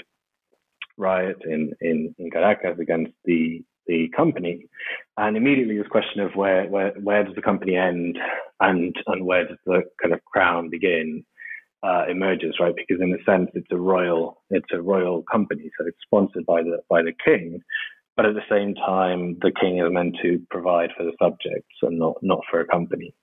[0.98, 4.66] riot in, in, in Caracas against the the company.
[5.16, 8.18] And immediately this question of where, where, where does the company end
[8.60, 11.24] and, and where does the kind of crown begin
[11.82, 12.74] uh, emerges, right?
[12.76, 15.70] Because in a sense, it's a royal, it's a royal company.
[15.78, 17.60] So it's sponsored by the, by the king.
[18.16, 21.98] But at the same time, the king is meant to provide for the subjects and
[21.98, 23.14] not, not for a company.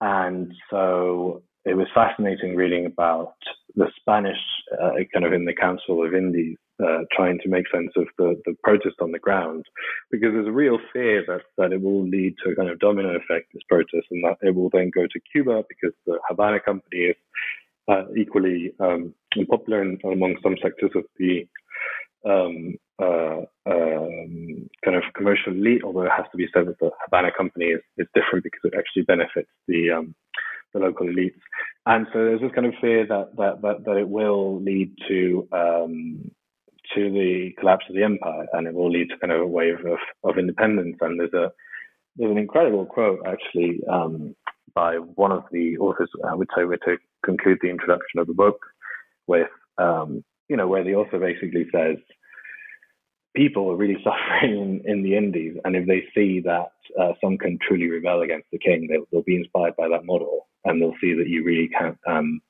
[0.00, 3.34] And so it was fascinating reading about
[3.76, 4.38] the Spanish,
[4.82, 8.40] uh, kind of in the Council of Indies, uh, trying to make sense of the,
[8.46, 9.64] the protest on the ground,
[10.10, 13.10] because there's a real fear that, that it will lead to a kind of domino
[13.16, 17.02] effect, this protest, and that it will then go to Cuba because the Havana Company
[17.12, 17.16] is
[17.88, 21.46] uh, equally um, unpopular in, among some sectors of the
[22.24, 26.90] um, uh, um, kind of commercial elite, although it has to be said that the
[27.04, 30.14] Havana Company is, is different because it actually benefits the um,
[30.72, 31.40] the local elites.
[31.86, 35.48] And so there's this kind of fear that that that, that it will lead to
[35.52, 36.30] um,
[36.94, 39.78] to the collapse of the empire, and it will lead to kind of a wave
[39.86, 40.96] of, of independence.
[41.00, 41.52] And there's a
[42.16, 44.34] there's an incredible quote actually um,
[44.74, 46.10] by one of the authors.
[46.28, 48.58] I would say we're to conclude the introduction of the book
[49.26, 49.48] with
[49.78, 51.96] um, you know where the author basically says
[53.34, 57.38] people are really suffering in, in the Indies, and if they see that uh, some
[57.38, 60.96] can truly rebel against the king, they'll, they'll be inspired by that model, and they'll
[61.00, 62.40] see that you really can't um,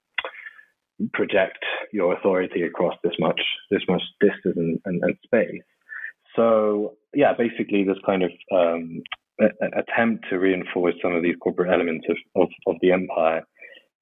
[1.13, 1.59] project
[1.93, 3.41] your authority across this much
[3.71, 5.63] this much distance and, and, and space.
[6.37, 9.03] So yeah, basically this kind of um,
[9.41, 13.43] a, a attempt to reinforce some of these corporate elements of, of, of the empire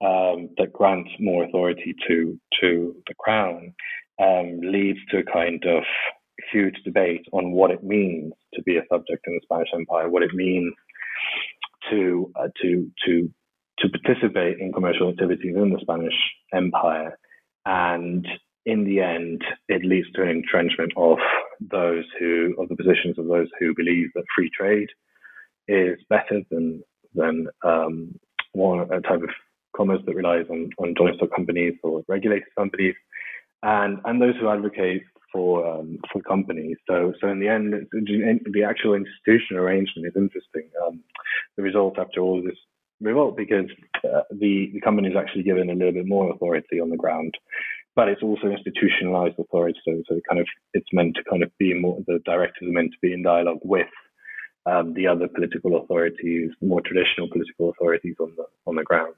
[0.04, 3.74] um, that grants more authority to to the crown
[4.20, 5.82] um, leads to a kind of
[6.52, 10.22] huge debate on what it means to be a subject in the Spanish Empire, what
[10.22, 10.72] it means
[11.90, 13.30] to uh, to to
[13.80, 16.14] to participate in commercial activities in the Spanish
[16.52, 17.18] Empire,
[17.64, 18.26] and
[18.66, 21.18] in the end, it leads to an entrenchment of
[21.60, 24.88] those who of the positions of those who believe that free trade
[25.68, 26.82] is better than
[27.14, 28.18] than um,
[28.52, 29.30] one a type of
[29.76, 32.94] commerce that relies on, on joint stock companies or regulated companies,
[33.62, 35.02] and and those who advocate
[35.32, 36.76] for um, for companies.
[36.88, 40.68] So so in the end, the actual institutional arrangement is interesting.
[40.86, 41.02] Um,
[41.56, 42.58] the result after all of this
[43.00, 43.66] revolt because
[44.04, 47.34] uh, the the company is actually given a little bit more authority on the ground,
[47.94, 49.78] but it's also institutionalized authority.
[49.84, 52.72] So so it kind of it's meant to kind of be more the directors are
[52.72, 53.88] meant to be in dialogue with.
[54.66, 59.14] Um, the other political authorities, more traditional political authorities on the on the ground.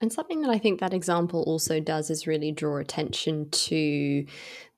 [0.00, 4.26] And something that I think that example also does is really draw attention to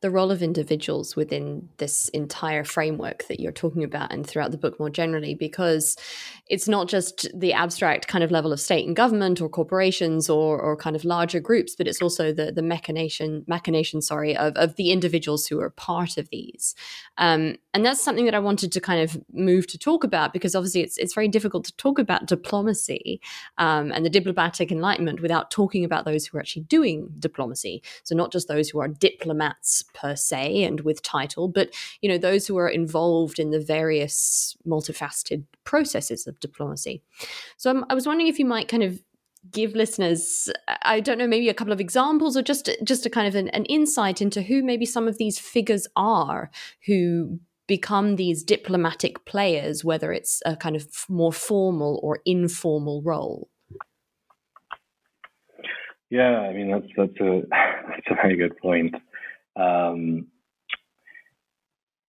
[0.03, 4.59] the role of individuals within this entire framework that you're talking about and throughout the
[4.59, 5.97] book more generally, because
[6.49, 10.61] it's not just the abstract kind of level of state and government or corporations or,
[10.61, 14.77] or kind of larger groups, but it's also the, the machination, machination, sorry, of, of
[14.77, 16.75] the individuals who are part of these.
[17.17, 20.55] Um, and that's something that I wanted to kind of move to talk about because
[20.55, 23.21] obviously it's, it's very difficult to talk about diplomacy
[23.57, 27.83] um, and the diplomatic enlightenment without talking about those who are actually doing diplomacy.
[28.05, 32.19] So not just those who are diplomats per se and with title, but you know
[32.19, 37.03] those who are involved in the various multifaceted processes of diplomacy.
[37.57, 39.01] So I was wondering if you might kind of
[39.53, 40.51] give listeners
[40.83, 43.49] i don't know maybe a couple of examples or just just a kind of an,
[43.51, 46.51] an insight into who maybe some of these figures are
[46.87, 53.49] who become these diplomatic players whether it's a kind of more formal or informal role
[56.11, 58.95] yeah i mean that's that's a that's a very good point
[59.57, 60.27] um,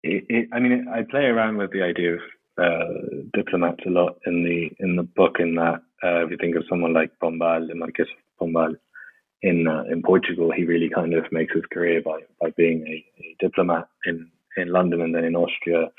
[0.02, 2.20] it, it, I mean, I play around with the idea of
[2.58, 5.36] uh, diplomats a lot in the in the book.
[5.38, 8.06] In that, uh, if you think of someone like Pombal, Marquês
[8.40, 8.76] Pombal
[9.42, 13.22] in uh, in Portugal, he really kind of makes his career by by being a,
[13.22, 15.90] a diplomat in in London and then in Austria.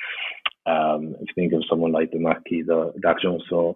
[0.65, 3.75] Um, if you think of someone like the Marquis d'Argenson,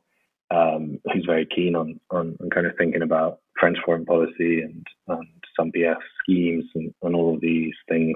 [0.52, 4.86] um, who's very keen on, on, on kind of thinking about French foreign policy and,
[5.08, 5.28] and
[5.58, 8.16] some BF schemes and, and all of these things.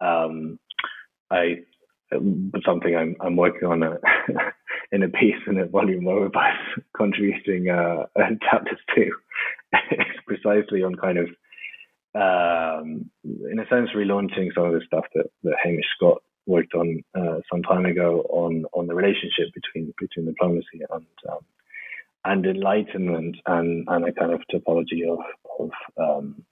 [0.00, 0.58] Um,
[1.30, 1.60] I
[2.66, 3.96] something I'm I'm working on a,
[4.92, 6.30] in a piece in a volume where we're
[6.96, 8.04] contributing uh,
[8.50, 9.10] chapters to.
[10.26, 11.28] precisely on kind of
[12.14, 13.10] um,
[13.50, 17.38] in a sense relaunching some of the stuff that, that Hamish Scott worked on uh,
[17.50, 21.38] some time ago on on the relationship between between diplomacy and um,
[22.24, 25.20] and enlightenment and and a kind of topology of
[25.58, 26.44] of um,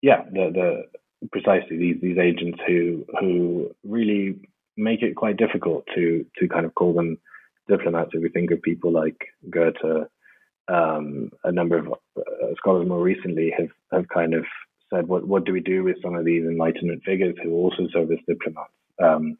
[0.00, 0.50] yeah the
[1.22, 4.40] the precisely these these agents who who really
[4.76, 7.18] make it quite difficult to to kind of call them
[7.68, 8.10] diplomats.
[8.12, 10.08] If we think of people like Goethe,
[10.68, 14.44] um, a number of uh, scholars more recently have have kind of
[14.90, 18.10] said, what what do we do with some of these enlightenment figures who also serve
[18.12, 18.72] as diplomats?
[19.02, 19.38] Um,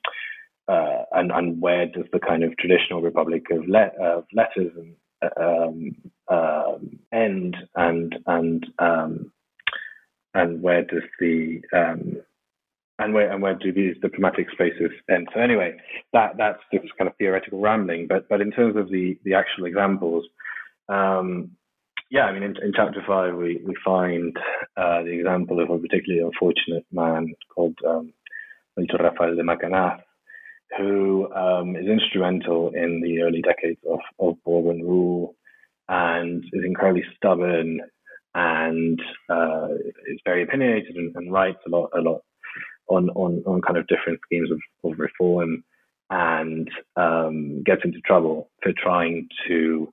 [0.68, 4.94] uh, and and where does the kind of traditional republic of, le- of letters and
[5.40, 5.96] um,
[6.28, 9.32] um, end and and um,
[10.34, 12.22] and where does the um,
[12.98, 15.28] and where and where do these diplomatic spaces end?
[15.34, 15.76] So anyway,
[16.12, 18.06] that that's just kind of theoretical rambling.
[18.06, 20.26] But but in terms of the the actual examples,
[20.88, 21.52] um,
[22.10, 24.36] yeah, I mean in, in, chapter five we we find
[24.76, 27.76] uh, the example of a particularly unfortunate man called
[28.76, 30.00] um, Rafael de Macanaz,
[30.78, 35.34] who um, is instrumental in the early decades of, of Bourbon rule
[35.88, 37.80] and is incredibly stubborn
[38.34, 39.68] and uh,
[40.06, 42.22] is very opinionated and, and, writes a lot, a lot
[42.88, 45.62] on, on, on kind of different schemes of, of reform
[46.08, 49.92] and um, gets into trouble for trying to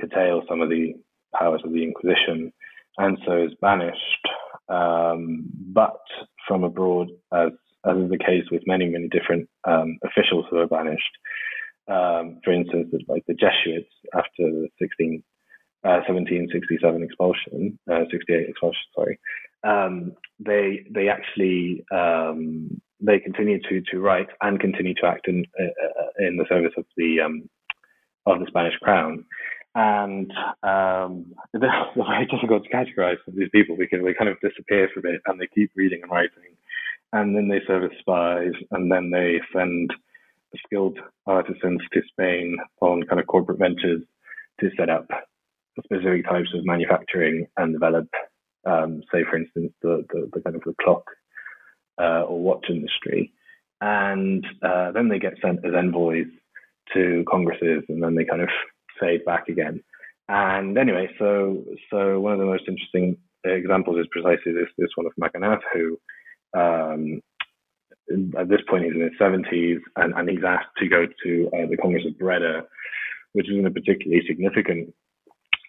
[0.00, 0.94] curtail some of the
[1.34, 2.52] powers of the Inquisition
[2.98, 4.28] and so is banished,
[4.68, 6.00] um, but
[6.46, 7.50] from abroad as
[7.84, 11.16] as is the case with many, many different um, officials who are banished.
[11.88, 15.22] Um, for instance, like the Jesuits after the 16,
[15.84, 19.18] uh, 1767 expulsion, uh, 68 expulsion, sorry,
[19.64, 25.44] um, they they actually um, they continue to to write and continue to act in
[25.58, 27.48] uh, uh in the service of the um,
[28.26, 29.24] of the Spanish crown.
[29.74, 30.30] And
[30.62, 31.64] um, it's
[31.96, 35.40] very difficult to categorize these people because they kind of disappear for a bit and
[35.40, 36.56] they keep reading and writing
[37.12, 39.92] and then they serve as spies, and then they send
[40.66, 44.02] skilled artisans to Spain on kind of corporate ventures
[44.60, 45.06] to set up
[45.78, 48.06] specific types of manufacturing and develop,
[48.66, 51.04] um, say, for instance, the, the, the, kind of the clock
[52.00, 53.32] uh, or watch industry,
[53.80, 56.26] and uh, then they get sent as envoys
[56.94, 58.48] to congresses, and then they kind of
[59.00, 59.82] fade back again.
[60.28, 65.06] And anyway, so so one of the most interesting examples is precisely this this one
[65.06, 65.98] of Macanaz, who
[66.54, 67.20] um,
[68.38, 71.66] at this point he's in his 70s, and, and he's asked to go to uh,
[71.70, 72.64] the Congress of Breda,
[73.32, 74.94] which isn't a particularly significant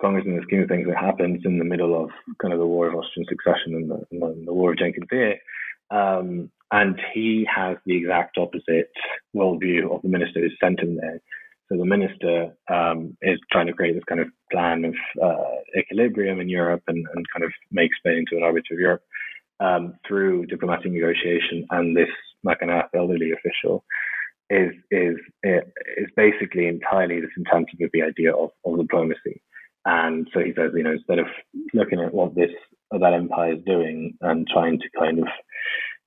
[0.01, 0.87] Congress in the scheme of things.
[0.87, 2.09] That happens in the middle of
[2.41, 5.07] kind of the War of Austrian Succession and the, and the War of Jenkins
[5.91, 8.91] Um, and he has the exact opposite
[9.35, 11.21] worldview of the minister who's sent him there.
[11.69, 16.41] So the minister um, is trying to create this kind of plan of uh, equilibrium
[16.41, 19.01] in Europe and, and, kind of make Spain into an arbiter of Europe
[19.63, 21.65] um, through diplomatic negotiation.
[21.71, 22.09] And this
[22.45, 23.83] Macanaz elderly official
[24.49, 29.41] is is is basically entirely disenchanted with the idea of, of diplomacy.
[29.85, 31.27] And so he says, you know, instead of
[31.73, 32.51] looking at what this
[32.91, 35.27] that empire is doing and trying to kind of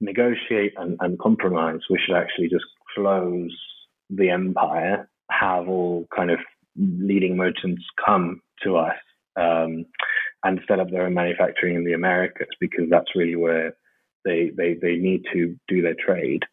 [0.00, 3.54] negotiate and, and compromise, we should actually just close
[4.08, 6.38] the empire, have all kind of
[6.76, 8.94] leading merchants come to us
[9.36, 9.84] um,
[10.46, 13.74] and set up their own manufacturing in the Americas because that's really where
[14.24, 16.44] they, they, they need to do their trade.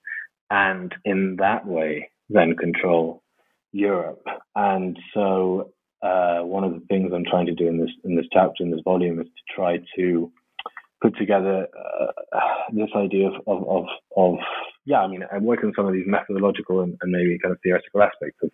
[0.50, 3.22] And in that way, then control
[3.72, 4.26] Europe.
[4.56, 8.26] And so uh, one of the things I'm trying to do in this in this
[8.34, 10.32] chapter in this volume is to try to
[11.02, 12.38] put together uh,
[12.74, 13.86] this idea of, of, of,
[14.18, 14.36] of
[14.86, 17.60] yeah I mean I'm working on some of these methodological and, and, maybe kind of
[17.64, 18.52] theoretical aspects of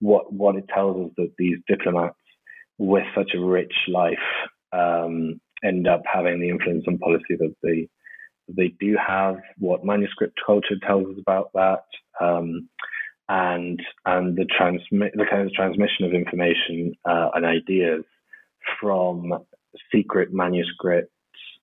[0.00, 2.14] what what it tells us that these diplomats
[2.78, 4.18] with such a rich life
[4.74, 7.88] um, end up having the influence on policy that they
[8.48, 11.84] they do have what manuscript culture tells us about that
[12.20, 12.68] um,
[13.28, 18.04] and and the transmit the kind of transmission of information uh, and ideas
[18.80, 19.32] from
[19.92, 21.10] secret manuscripts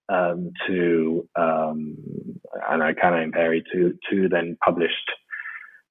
[0.09, 5.11] um, to and I kind of vary to to then published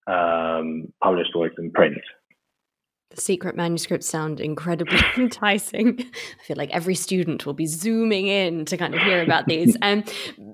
[0.07, 1.99] um, published works in print.
[3.11, 5.99] The secret manuscripts sound incredibly enticing.
[5.99, 9.77] I feel like every student will be zooming in to kind of hear about these.
[9.91, 10.05] Um,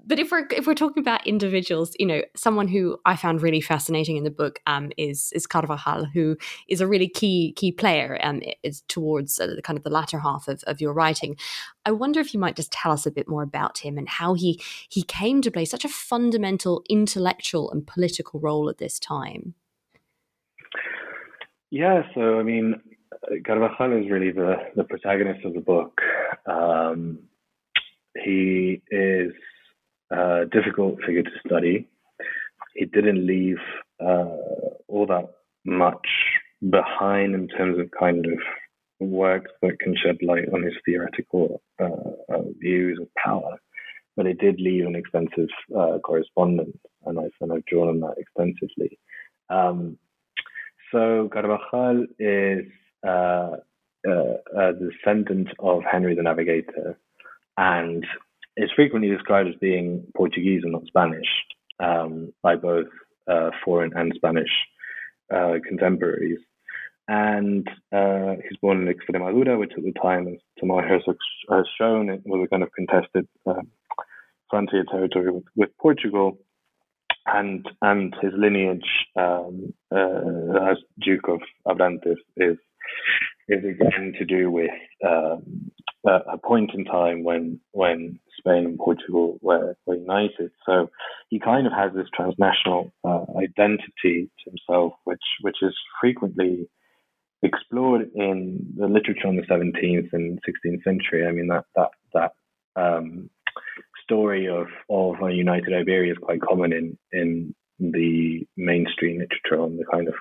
[0.07, 3.61] but if we're if we're talking about individuals, you know, someone who I found really
[3.61, 6.37] fascinating in the book um, is is Carvajal, who
[6.69, 10.21] is a really key key player um, is towards uh, the kind of the latter
[10.21, 11.37] half of, of your writing.
[11.85, 14.35] I wonder if you might just tell us a bit more about him and how
[14.35, 19.55] he he came to play such a fundamental intellectual and political role at this time.
[21.71, 22.81] Yeah, so I mean,
[23.45, 26.01] Carvajal is really the, the protagonist of the book.
[26.47, 27.19] Um,
[28.25, 29.33] he is
[30.11, 31.89] a difficult figure to study.
[32.75, 33.59] He didn't leave
[34.01, 34.37] uh,
[34.89, 35.29] all that
[35.65, 36.07] much
[36.71, 38.39] behind in terms of kind of
[39.01, 43.57] works that can shed light on his theoretical uh, uh, views of power.
[44.17, 48.15] But it did leave an extensive uh, correspondence, and I've, and I've drawn on that
[48.17, 48.99] extensively.
[49.51, 49.99] Um,
[50.93, 52.65] so Carvajal is
[53.07, 53.57] uh,
[54.09, 56.99] uh, a descendant of Henry the Navigator
[57.57, 58.07] and
[58.57, 61.27] is frequently described as being Portuguese and not Spanish
[61.81, 62.87] um, by both
[63.31, 64.51] uh, foreign and Spanish
[65.35, 66.39] uh, contemporaries.
[67.09, 71.03] And uh, he's born in Extremadura, which at the time, as Tamar has,
[71.51, 73.69] has shown, it was a kind of contested um,
[74.51, 76.39] frontier territory with, with Portugal
[77.27, 82.57] and and his lineage um, uh, as Duke of Abrantes is
[83.49, 84.71] is again to do with
[85.07, 85.71] um,
[86.07, 90.51] a, point in time when when Spain and Portugal were, were united.
[90.65, 90.91] So
[91.29, 96.69] he kind of has this transnational uh, identity to himself, which which is frequently
[97.43, 101.27] explored in the literature in the 17th and 16th century.
[101.27, 102.33] I mean that that that
[102.77, 103.31] um,
[104.07, 109.85] story of of united Iberia is quite common in in the mainstream literature on the
[109.85, 110.15] kind of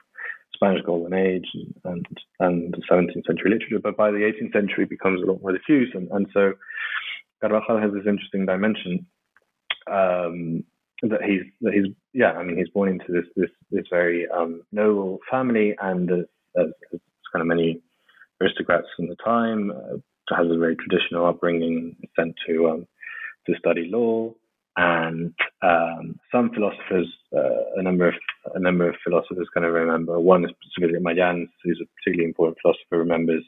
[0.53, 1.47] Spanish Golden Age
[1.83, 2.05] and
[2.39, 5.51] and, and 17th century literature, but by the 18th century it becomes a lot more
[5.51, 6.53] diffuse, and, and so
[7.41, 9.05] Carvajal has this interesting dimension
[9.87, 10.63] um,
[11.03, 14.61] that he's that he's yeah, I mean he's born into this this this very um,
[14.71, 16.25] noble family, and as,
[16.57, 16.99] as, as,
[17.31, 17.81] kind of many
[18.41, 19.97] aristocrats from the time, uh,
[20.35, 22.87] has a very traditional upbringing, sent to um,
[23.47, 24.33] to study law,
[24.77, 28.15] and um, some philosophers, uh, a number of
[28.53, 30.19] a number of philosophers kind of remember.
[30.19, 33.43] One specifically Mayans, who's a particularly important philosopher, remembers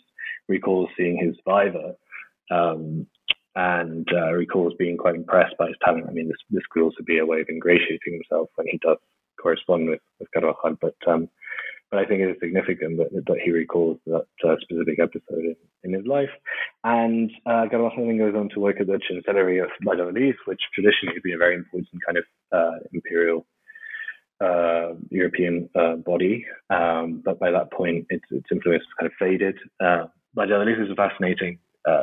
[0.47, 1.95] recalls seeing his viva,
[2.49, 3.05] um,
[3.55, 6.05] and uh, recalls being quite impressed by his talent.
[6.07, 8.97] I mean, this this could also be a way of ingratiating himself when he does
[9.41, 11.29] correspond with with Carvajal, but um,
[11.89, 15.55] but I think it is significant that, that he recalls that uh, specific episode in,
[15.83, 16.29] in his life.
[16.83, 21.23] And uh, then goes on to work at the Chancellery of Valladolid, which traditionally has
[21.23, 23.45] been a very important kind of uh, imperial
[24.41, 26.45] uh, European uh, body.
[26.69, 29.57] Um, but by that point, its, its influence kind of faded.
[29.79, 32.01] Uh, Valladolid is a fascinating uh,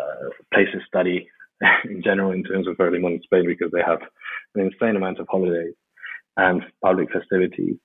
[0.52, 1.28] place to study
[1.84, 4.00] in general in terms of early modern Spain because they have
[4.54, 5.74] an insane amount of holidays
[6.36, 7.76] and public festivities.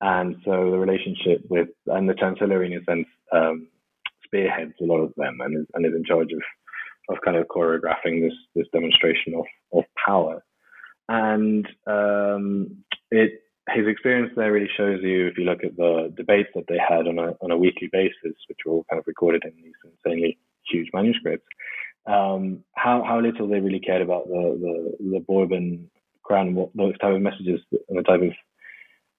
[0.00, 3.68] And so the relationship with, and the Chancellor in a sense, um,
[4.24, 6.42] spearheads a lot of them and is, and is in charge of,
[7.10, 10.44] of kind of choreographing this, this demonstration of, of power.
[11.08, 13.40] And um, it,
[13.74, 17.06] his experience there really shows you, if you look at the debates that they had
[17.06, 20.38] on a, on a weekly basis, which were all kind of recorded in these insanely
[20.70, 21.46] huge manuscripts,
[22.06, 25.90] um, how, how little they really cared about the, the, the Bourbon
[26.22, 28.32] crown, what those type of messages and the type of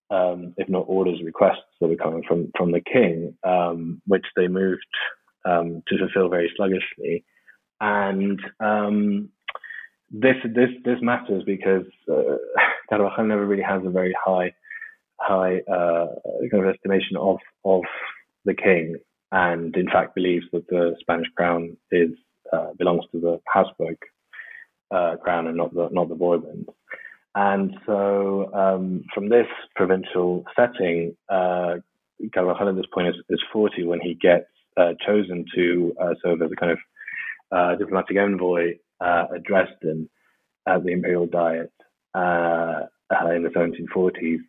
[0.09, 4.47] um, if not orders, requests that were coming from from the king, um, which they
[4.47, 4.81] moved
[5.45, 7.23] um, to fulfill very sluggishly.
[7.81, 9.29] And um,
[10.11, 12.37] this this this matters because uh,
[12.89, 14.53] Carvajal never really has a very high
[15.19, 16.07] high uh,
[16.51, 17.83] kind of estimation of of
[18.45, 18.95] the king,
[19.31, 22.09] and in fact believes that the Spanish crown is
[22.51, 23.97] uh, belongs to the Habsburg
[24.91, 26.67] uh, crown and not the not the Bourbons.
[27.35, 31.75] And so, um, from this provincial setting, uh,
[32.33, 36.41] Carvajal at this point is, is 40 when he gets uh, chosen to uh, serve
[36.41, 36.79] as a kind of
[37.51, 40.09] uh, diplomatic envoy uh, at Dresden
[40.67, 41.71] at the Imperial Diet
[42.13, 42.85] uh,
[43.33, 44.39] in the 1740s.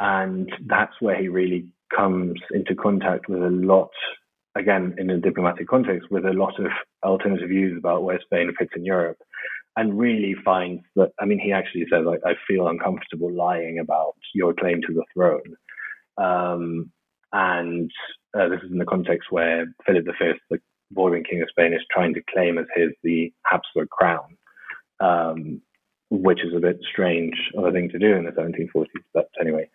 [0.00, 3.90] And that's where he really comes into contact with a lot,
[4.54, 6.70] again, in a diplomatic context, with a lot of
[7.02, 9.18] alternative views about where Spain fits in Europe
[9.78, 14.16] and really finds that, I mean, he actually says, I, I feel uncomfortable lying about
[14.34, 15.54] your claim to the throne.
[16.16, 16.90] Um,
[17.32, 17.88] and
[18.36, 20.58] uh, this is in the context where Philip V, the
[20.90, 24.36] Bourbon King of Spain, is trying to claim as his the Habsburg crown,
[24.98, 25.62] um,
[26.10, 28.86] which is a bit strange of a thing to do in the 1740s.
[29.14, 29.70] But anyway,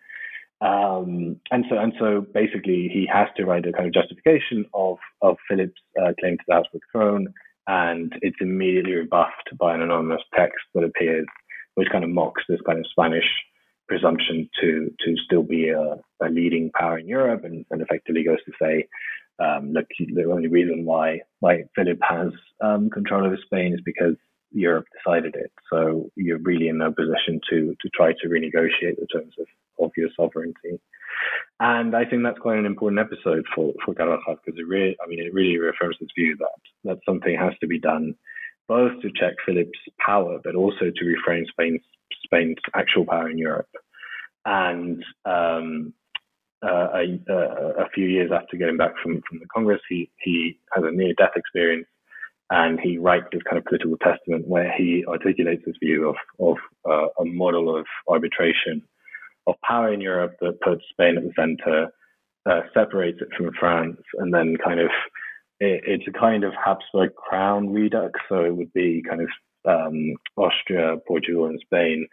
[0.60, 4.98] um, and so and so basically he has to write a kind of justification of
[5.22, 7.32] of Philip's uh, claim to the Habsburg throne
[7.66, 11.26] and it's immediately rebuffed by an anonymous text that appears,
[11.74, 13.24] which kind of mocks this kind of Spanish
[13.88, 18.42] presumption to to still be a, a leading power in Europe, and, and effectively goes
[18.44, 18.86] to say,
[19.38, 24.16] um, look, the only reason why why Philip has um, control over Spain is because
[24.54, 25.52] Europe decided it.
[25.70, 29.46] So you're really in no position to to try to renegotiate the terms of,
[29.84, 30.80] of your sovereignty.
[31.60, 35.08] And I think that's quite an important episode for, for Carvajal because it really, I
[35.08, 38.14] mean, it really reaffirms his view that, that something has to be done
[38.66, 41.80] both to check Philip's power, but also to reframe Spain's,
[42.24, 43.68] Spain's actual power in Europe.
[44.44, 45.92] And um,
[46.64, 50.84] uh, a, a, few years after getting back from, from the Congress, he, he has
[50.84, 51.86] a near death experience
[52.54, 56.56] and he writes this kind of political testament where he articulates his view of, of
[56.88, 58.80] uh, a model of arbitration
[59.48, 61.88] of power in Europe that puts Spain at the center,
[62.46, 64.88] uh, separates it from France, and then kind of
[65.58, 68.12] it, it's a kind of Habsburg crown redux.
[68.28, 69.28] So it would be kind of
[69.68, 72.06] um, Austria, Portugal, and Spain,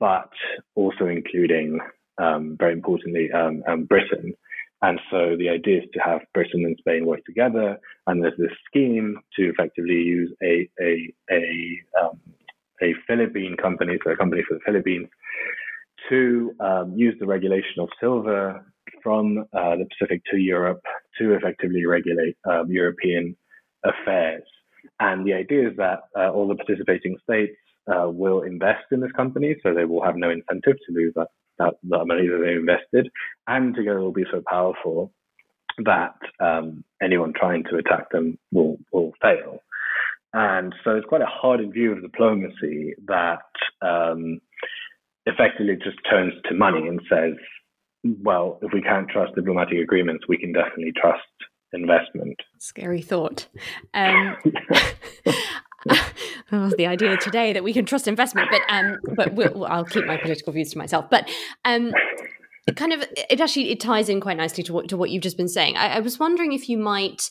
[0.00, 0.30] but
[0.74, 1.78] also including
[2.18, 4.34] um, very importantly um, Britain.
[4.82, 8.52] And so the idea is to have Britain and Spain work together, and there's this
[8.66, 12.20] scheme to effectively use a a a um,
[12.82, 15.08] a Philippine company, so a company for the Philippines,
[16.10, 18.64] to um, use the regulation of silver
[19.02, 20.82] from uh, the Pacific to Europe
[21.18, 23.36] to effectively regulate um, European
[23.84, 24.42] affairs.
[25.00, 27.56] And the idea is that uh, all the participating states
[27.86, 31.74] uh, will invest in this company, so they will have no incentive to that, that,
[31.88, 33.10] that money that they invested,
[33.46, 35.12] and together will be so powerful
[35.84, 39.58] that um, anyone trying to attack them will will fail.
[40.32, 43.42] And so it's quite a hardened view of diplomacy that
[43.82, 44.40] um,
[45.26, 47.34] effectively just turns to money and says,
[48.02, 51.22] well, if we can't trust diplomatic agreements, we can definitely trust
[51.72, 52.36] investment.
[52.58, 53.46] Scary thought.
[53.94, 54.36] Um,
[55.90, 60.06] oh, the idea today that we can trust investment, but um, but we'll, I'll keep
[60.06, 61.10] my political views to myself.
[61.10, 61.28] But
[61.64, 61.92] um,
[62.66, 65.22] it kind of it actually it ties in quite nicely to what to what you've
[65.22, 65.76] just been saying.
[65.76, 67.28] I, I, was wondering if you might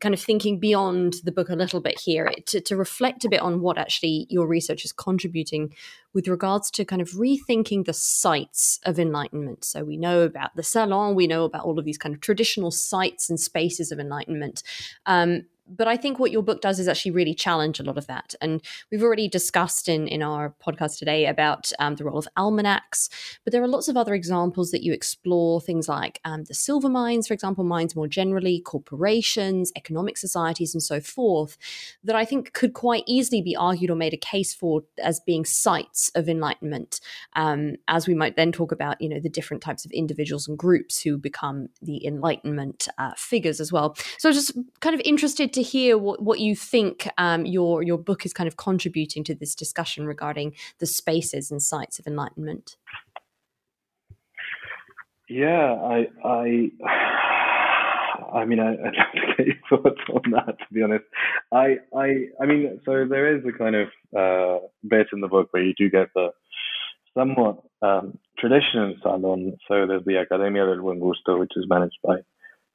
[0.00, 3.40] kind of thinking beyond the book a little bit here to, to reflect a bit
[3.40, 5.74] on what actually your research is contributing
[6.12, 9.64] with regards to kind of rethinking the sites of enlightenment.
[9.64, 12.70] So we know about the salon, we know about all of these kind of traditional
[12.70, 14.62] sites and spaces of enlightenment.
[15.06, 18.06] Um, but I think what your book does is actually really challenge a lot of
[18.06, 18.34] that.
[18.40, 23.08] And we've already discussed in, in our podcast today about um, the role of almanacs,
[23.44, 26.88] but there are lots of other examples that you explore things like um, the silver
[26.88, 31.56] mines, for example, mines more generally, corporations, economic societies, and so forth,
[32.02, 35.44] that I think could quite easily be argued or made a case for as being
[35.44, 37.00] sites of enlightenment,
[37.36, 40.58] um, as we might then talk about, you know, the different types of individuals and
[40.58, 43.96] groups who become the enlightenment uh, figures as well.
[44.18, 48.24] So just kind of interested to hear what, what you think um, your your book
[48.26, 52.76] is kind of contributing to this discussion regarding the spaces and sites of enlightenment.
[55.28, 56.70] Yeah, I I
[58.34, 60.58] I mean I, would love to get your thoughts on that.
[60.58, 61.04] To be honest,
[61.52, 65.48] I I I mean so there is a kind of uh, bit in the book
[65.52, 66.30] where you do get the
[67.16, 69.56] somewhat um, tradition salon.
[69.68, 72.16] So there's the Academia del Buen Gusto, which is managed by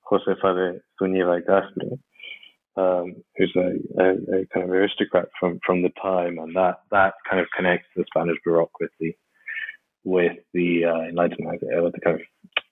[0.09, 1.99] Josefa de Zúñiga y Castro,
[2.75, 7.13] um, who's a, a, a, kind of aristocrat from, from the time, and that, that
[7.29, 9.13] kind of connects the Spanish the
[10.05, 12.21] with the uh, Enlightenment, uh, with the kind of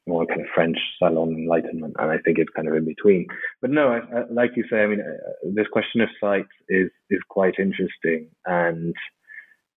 [0.08, 3.28] more kind of French Salon Enlightenment, and I think it's kind of in between.
[3.62, 6.89] But no, I, I, like you say, I mean, uh, this question of sites is
[7.10, 8.95] is quite interesting, and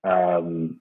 [0.05, 0.81] um,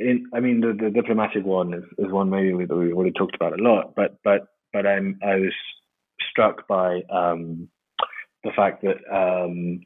[0.00, 3.34] in, I mean, the, the diplomatic one is, is one maybe that we've already talked
[3.34, 5.54] about a lot, but but but I'm I was
[6.30, 7.68] struck by um,
[8.48, 9.80] the fact that um,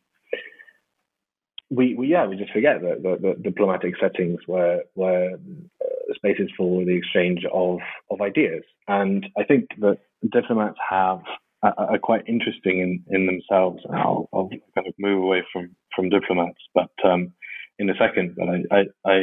[1.70, 6.50] we, we yeah we just forget that the, the diplomatic settings were were uh, spaces
[6.56, 7.78] for the exchange of
[8.10, 9.98] of ideas, and I think that
[10.30, 11.20] diplomats have
[11.62, 13.82] are, quite interesting in, in themselves.
[13.84, 17.32] And I'll, I'll kind of move away from from diplomats, but um,
[17.78, 18.36] in a second.
[18.36, 19.16] But I, I I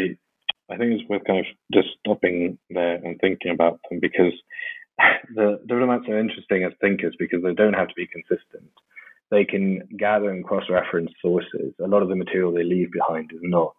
[0.71, 4.33] I think it's worth kind of just stopping there and thinking about them because
[5.35, 8.71] the diplomats are interesting as thinkers because they don't have to be consistent.
[9.31, 11.73] They can gather and cross-reference sources.
[11.83, 13.75] A lot of the material they leave behind is not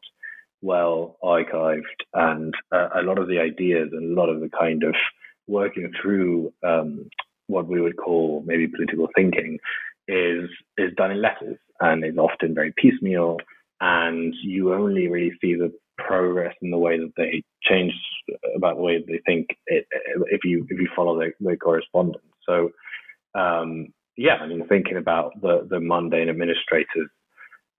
[0.62, 1.82] well archived,
[2.14, 4.94] and uh, a lot of the ideas and a lot of the kind of
[5.46, 7.09] working through um,
[7.46, 9.59] what we would call maybe political thinking
[10.07, 10.48] is
[10.78, 13.36] is done in letters and is often very piecemeal
[13.80, 17.92] and you only really see the progress in the way that they change
[18.57, 19.86] about the way that they think it,
[20.30, 22.24] if you if you follow their, their correspondence.
[22.48, 22.70] So
[23.34, 23.88] um,
[24.21, 27.09] yeah, I mean thinking about the the mundane administrators,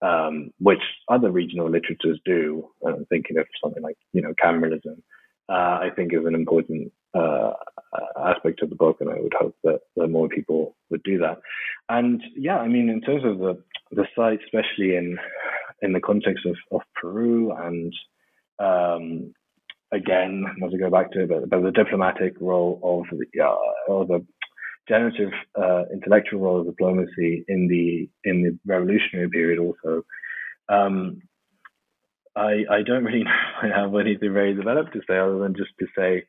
[0.02, 2.68] um, which other regional literatures do.
[2.86, 5.04] I'm thinking of something like you know Cameralism.
[5.48, 7.54] Uh, I think is an important uh,
[8.18, 11.40] aspect of the book, and I would hope that, that more people would do that.
[11.90, 13.62] And yeah, I mean, in terms of the
[13.92, 15.20] the site, especially in
[15.84, 17.94] in the context of, of Peru and
[18.58, 19.34] um,
[19.92, 23.92] again, not to go back to it, but, but the diplomatic role of the, uh,
[23.92, 24.26] or the
[24.92, 30.04] generative uh, intellectual role of diplomacy in the in the revolutionary period also.
[30.68, 31.22] Um,
[32.36, 33.26] I I don't really
[33.62, 36.26] have anything very developed to say other than just to say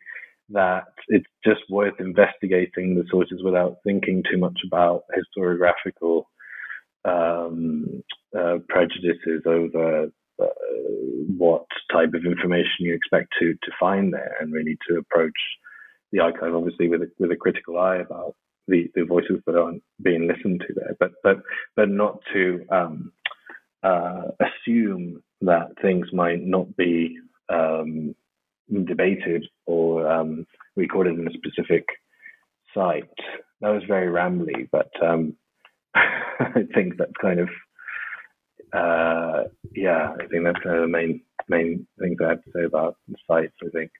[0.50, 6.24] that it's just worth investigating the sources without thinking too much about historiographical
[7.04, 8.02] um,
[8.38, 10.08] uh, prejudices over
[10.40, 10.46] uh,
[11.36, 15.40] what type of information you expect to to find there, and really to approach
[16.12, 18.36] the archive obviously with a, with a critical eye about
[18.68, 21.38] the, the voices that aren't being listened to there, but but
[21.76, 23.12] but not to um,
[23.82, 28.14] uh, assume that things might not be um,
[28.86, 30.46] debated or um,
[30.76, 31.84] recorded in a specific
[32.74, 33.04] site.
[33.60, 35.36] That was very rambly, but um,
[35.94, 37.48] I think that's kind of
[38.72, 39.44] uh,
[39.74, 42.96] yeah, I think that's kind of the main main things I have to say about
[43.08, 43.54] the sites.
[43.64, 43.90] I think.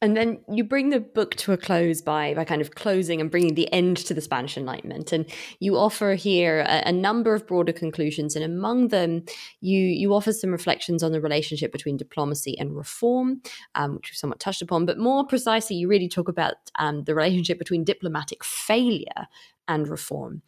[0.00, 3.30] And then you bring the book to a close by by kind of closing and
[3.30, 5.26] bringing the end to the Spanish Enlightenment, and
[5.58, 9.24] you offer here a, a number of broader conclusions, and among them,
[9.60, 13.40] you you offer some reflections on the relationship between diplomacy and reform,
[13.74, 17.14] um, which we've somewhat touched upon, but more precisely, you really talk about um, the
[17.14, 19.28] relationship between diplomatic failure
[19.66, 20.42] and reform.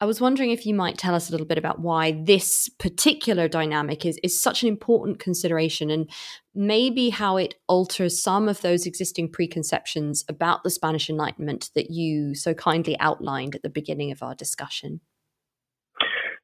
[0.00, 3.48] I was wondering if you might tell us a little bit about why this particular
[3.48, 6.08] dynamic is, is such an important consideration and
[6.54, 12.36] maybe how it alters some of those existing preconceptions about the Spanish Enlightenment that you
[12.36, 15.00] so kindly outlined at the beginning of our discussion.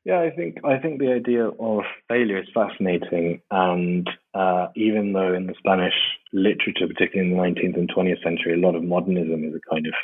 [0.04, 5.32] Yeah, I think I think the idea of failure is fascinating, and uh, even though
[5.32, 5.94] in the Spanish
[6.34, 9.86] literature, particularly in the 19th and 20th century, a lot of modernism is a kind
[9.86, 9.94] of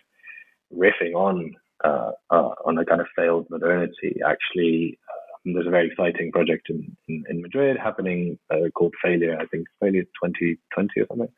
[0.75, 4.17] riffing on uh, uh, on a kind of failed modernity.
[4.27, 4.99] Actually,
[5.47, 9.39] um, there's a very exciting project in, in, in Madrid happening uh, called Failure.
[9.41, 11.29] I think Failure 2020 or something,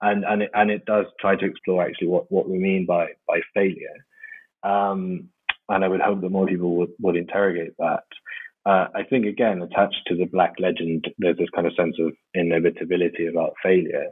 [0.00, 3.08] and and it, and it does try to explore actually what, what we mean by
[3.28, 3.96] by failure.
[4.62, 5.28] Um,
[5.68, 8.04] and I would hope that more people would, would interrogate that.
[8.64, 12.12] Uh, I think again, attached to the black legend, there's this kind of sense of
[12.34, 14.06] inevitability about failure,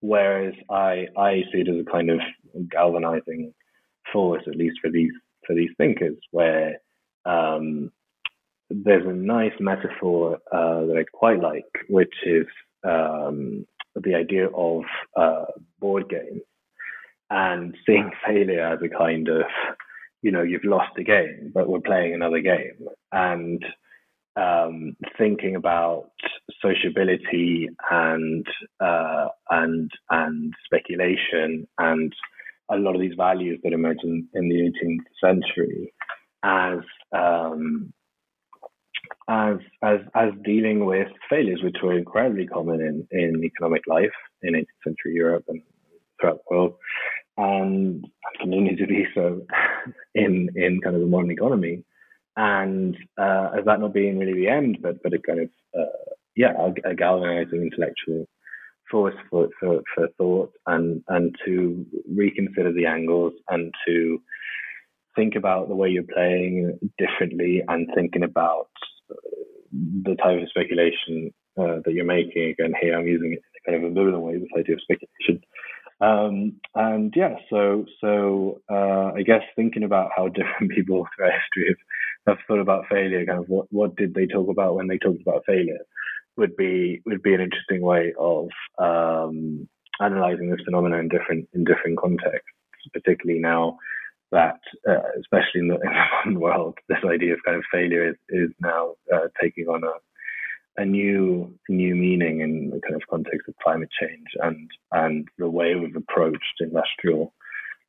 [0.00, 2.20] whereas I I see it as a kind of
[2.70, 3.52] galvanizing
[4.12, 5.12] force, at least for these
[5.46, 6.78] for these thinkers, where
[7.24, 7.90] um,
[8.70, 12.46] there's a nice metaphor uh, that I quite like, which is
[12.84, 14.82] um, the idea of
[15.16, 15.44] uh,
[15.78, 16.42] board games
[17.30, 19.42] and seeing failure as a kind of,
[20.22, 23.64] you know, you've lost a game, but we're playing another game, and
[24.36, 26.10] um, thinking about
[26.60, 28.46] sociability and
[28.80, 32.14] uh, and and speculation and
[32.72, 35.92] a lot of these values that emerged in, in the 18th century
[36.42, 36.78] as
[37.12, 37.92] um,
[39.28, 44.12] as as as dealing with failures, which were incredibly common in, in economic life
[44.42, 45.62] in 18th century Europe and
[46.20, 46.74] throughout the world,
[47.36, 48.06] and
[48.40, 49.42] continue to be so
[50.14, 51.84] in in kind of the modern economy.
[52.36, 56.14] And uh, as that not being really the end, but but a kind of uh,
[56.34, 58.26] yeah, a, a galvanizing intellectual
[58.92, 61.84] force for, for, for thought and and to
[62.14, 64.22] reconsider the angles and to
[65.16, 68.68] think about the way you're playing differently and thinking about
[69.72, 72.50] the type of speculation uh, that you're making.
[72.50, 75.42] Again, here I'm using it in kind of a ambivalent way, this idea of speculation.
[76.00, 81.76] Um, and yeah, so so uh, I guess thinking about how different people throughout history
[82.26, 84.98] have, have thought about failure, kind of what what did they talk about when they
[84.98, 85.78] talked about failure,
[86.36, 89.68] would be would be an interesting way of um,
[90.00, 92.50] analyzing this phenomenon in different in different contexts,
[92.92, 93.78] particularly now
[94.30, 98.08] that, uh, especially in the, in the, modern world, this idea of kind of failure
[98.08, 99.92] is, is now uh, taking on a
[100.78, 105.48] a new new meaning in the kind of context of climate change and and the
[105.48, 107.34] way we've approached industrial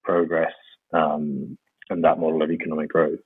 [0.04, 0.54] progress
[0.92, 1.58] um,
[1.90, 3.20] and that model of economic growth.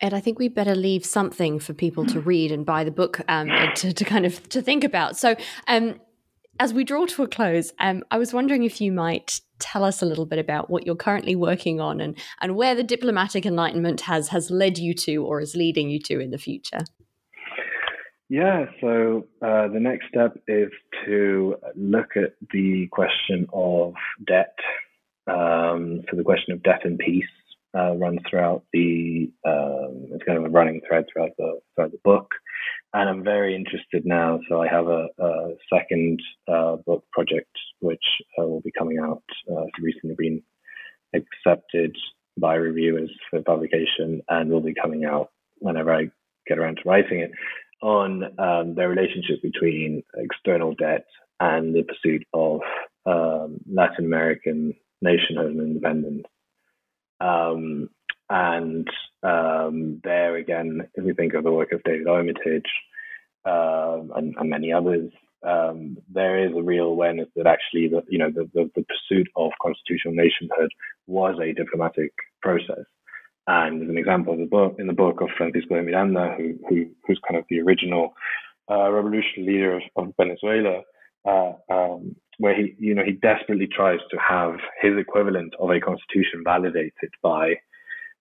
[0.00, 3.20] Ed, I think we better leave something for people to read and buy the book
[3.28, 5.16] um, to, to kind of to think about.
[5.16, 5.34] So,
[5.66, 6.00] um,
[6.60, 10.02] as we draw to a close, um, I was wondering if you might tell us
[10.02, 14.02] a little bit about what you're currently working on and, and where the diplomatic enlightenment
[14.02, 16.80] has has led you to or is leading you to in the future.
[18.28, 20.68] Yeah, so uh, the next step is
[21.06, 23.94] to look at the question of
[24.26, 24.54] debt.
[25.26, 27.24] Um, so the question of debt and peace
[27.76, 32.00] uh, runs throughout the um, it's kind of a running thread throughout the throughout the
[32.04, 32.28] book
[32.94, 34.40] and I'm very interested now.
[34.48, 37.50] So I have a, a second uh, book project
[37.80, 38.04] which
[38.38, 39.22] uh, will be coming out.
[39.50, 40.42] Uh, it's recently been
[41.14, 41.94] accepted
[42.38, 46.10] by reviewers for publication and will be coming out whenever I
[46.46, 47.32] get around to writing it
[47.82, 51.04] on um, the relationship between external debt
[51.40, 52.60] and the pursuit of
[53.06, 56.24] um, Latin American nationhood and independence.
[57.20, 57.90] Um,
[58.30, 58.88] and
[59.22, 62.70] um, there again, if we think of the work of David Armitage
[63.44, 65.10] um, and, and, many others,
[65.42, 69.28] um, there is a real awareness that actually the you know the, the, the, pursuit
[69.36, 70.70] of constitutional nationhood
[71.06, 72.12] was a diplomatic
[72.42, 72.84] process.
[73.46, 76.90] And as an example the book in the book of Francisco de Miranda, who, who
[77.06, 78.12] who's kind of the original
[78.70, 80.82] uh, revolutionary leader of, of Venezuela,
[81.24, 85.80] uh, um, where he you know he desperately tries to have his equivalent of a
[85.80, 87.54] constitution validated by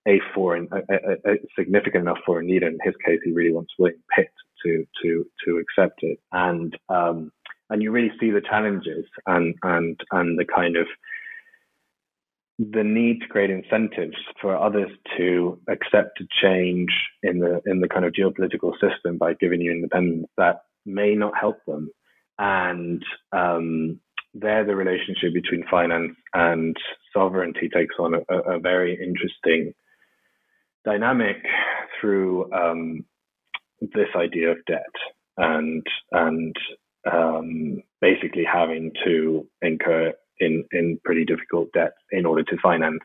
[0.08, 2.68] a foreign, a, a, a, significant enough foreign leader.
[2.68, 4.32] In his case, he really wants William Pitt
[4.64, 7.32] to to to accept it, and um,
[7.70, 10.88] and you really see the challenges and and and the kind of
[12.60, 16.90] the need to create incentives for others to accept a change
[17.22, 21.38] in the in the kind of geopolitical system by giving you independence that may not
[21.38, 21.92] help them,
[22.40, 23.04] and
[23.34, 24.00] um,
[24.40, 26.76] there the relationship between finance and
[27.14, 29.74] sovereignty takes on a, a very interesting
[30.86, 31.38] dynamic
[32.00, 33.06] through um,
[33.82, 34.94] this idea of debt
[35.38, 36.56] and and
[37.12, 43.00] um, basically having to incur in in pretty difficult debt in order to finance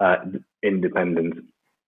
[0.00, 0.16] uh,
[0.62, 1.36] independence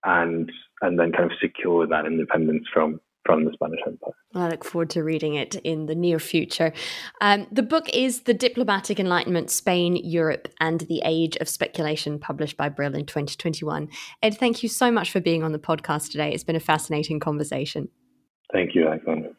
[0.04, 0.50] and
[0.82, 4.12] and then kind of secure that independence from from the Spanish Empire.
[4.34, 6.72] I look forward to reading it in the near future.
[7.20, 12.56] Um, the book is The Diplomatic Enlightenment Spain, Europe, and the Age of Speculation, published
[12.56, 13.88] by Brill in 2021.
[14.22, 16.32] Ed, thank you so much for being on the podcast today.
[16.32, 17.88] It's been a fascinating conversation.
[18.52, 19.30] Thank you, Alexander.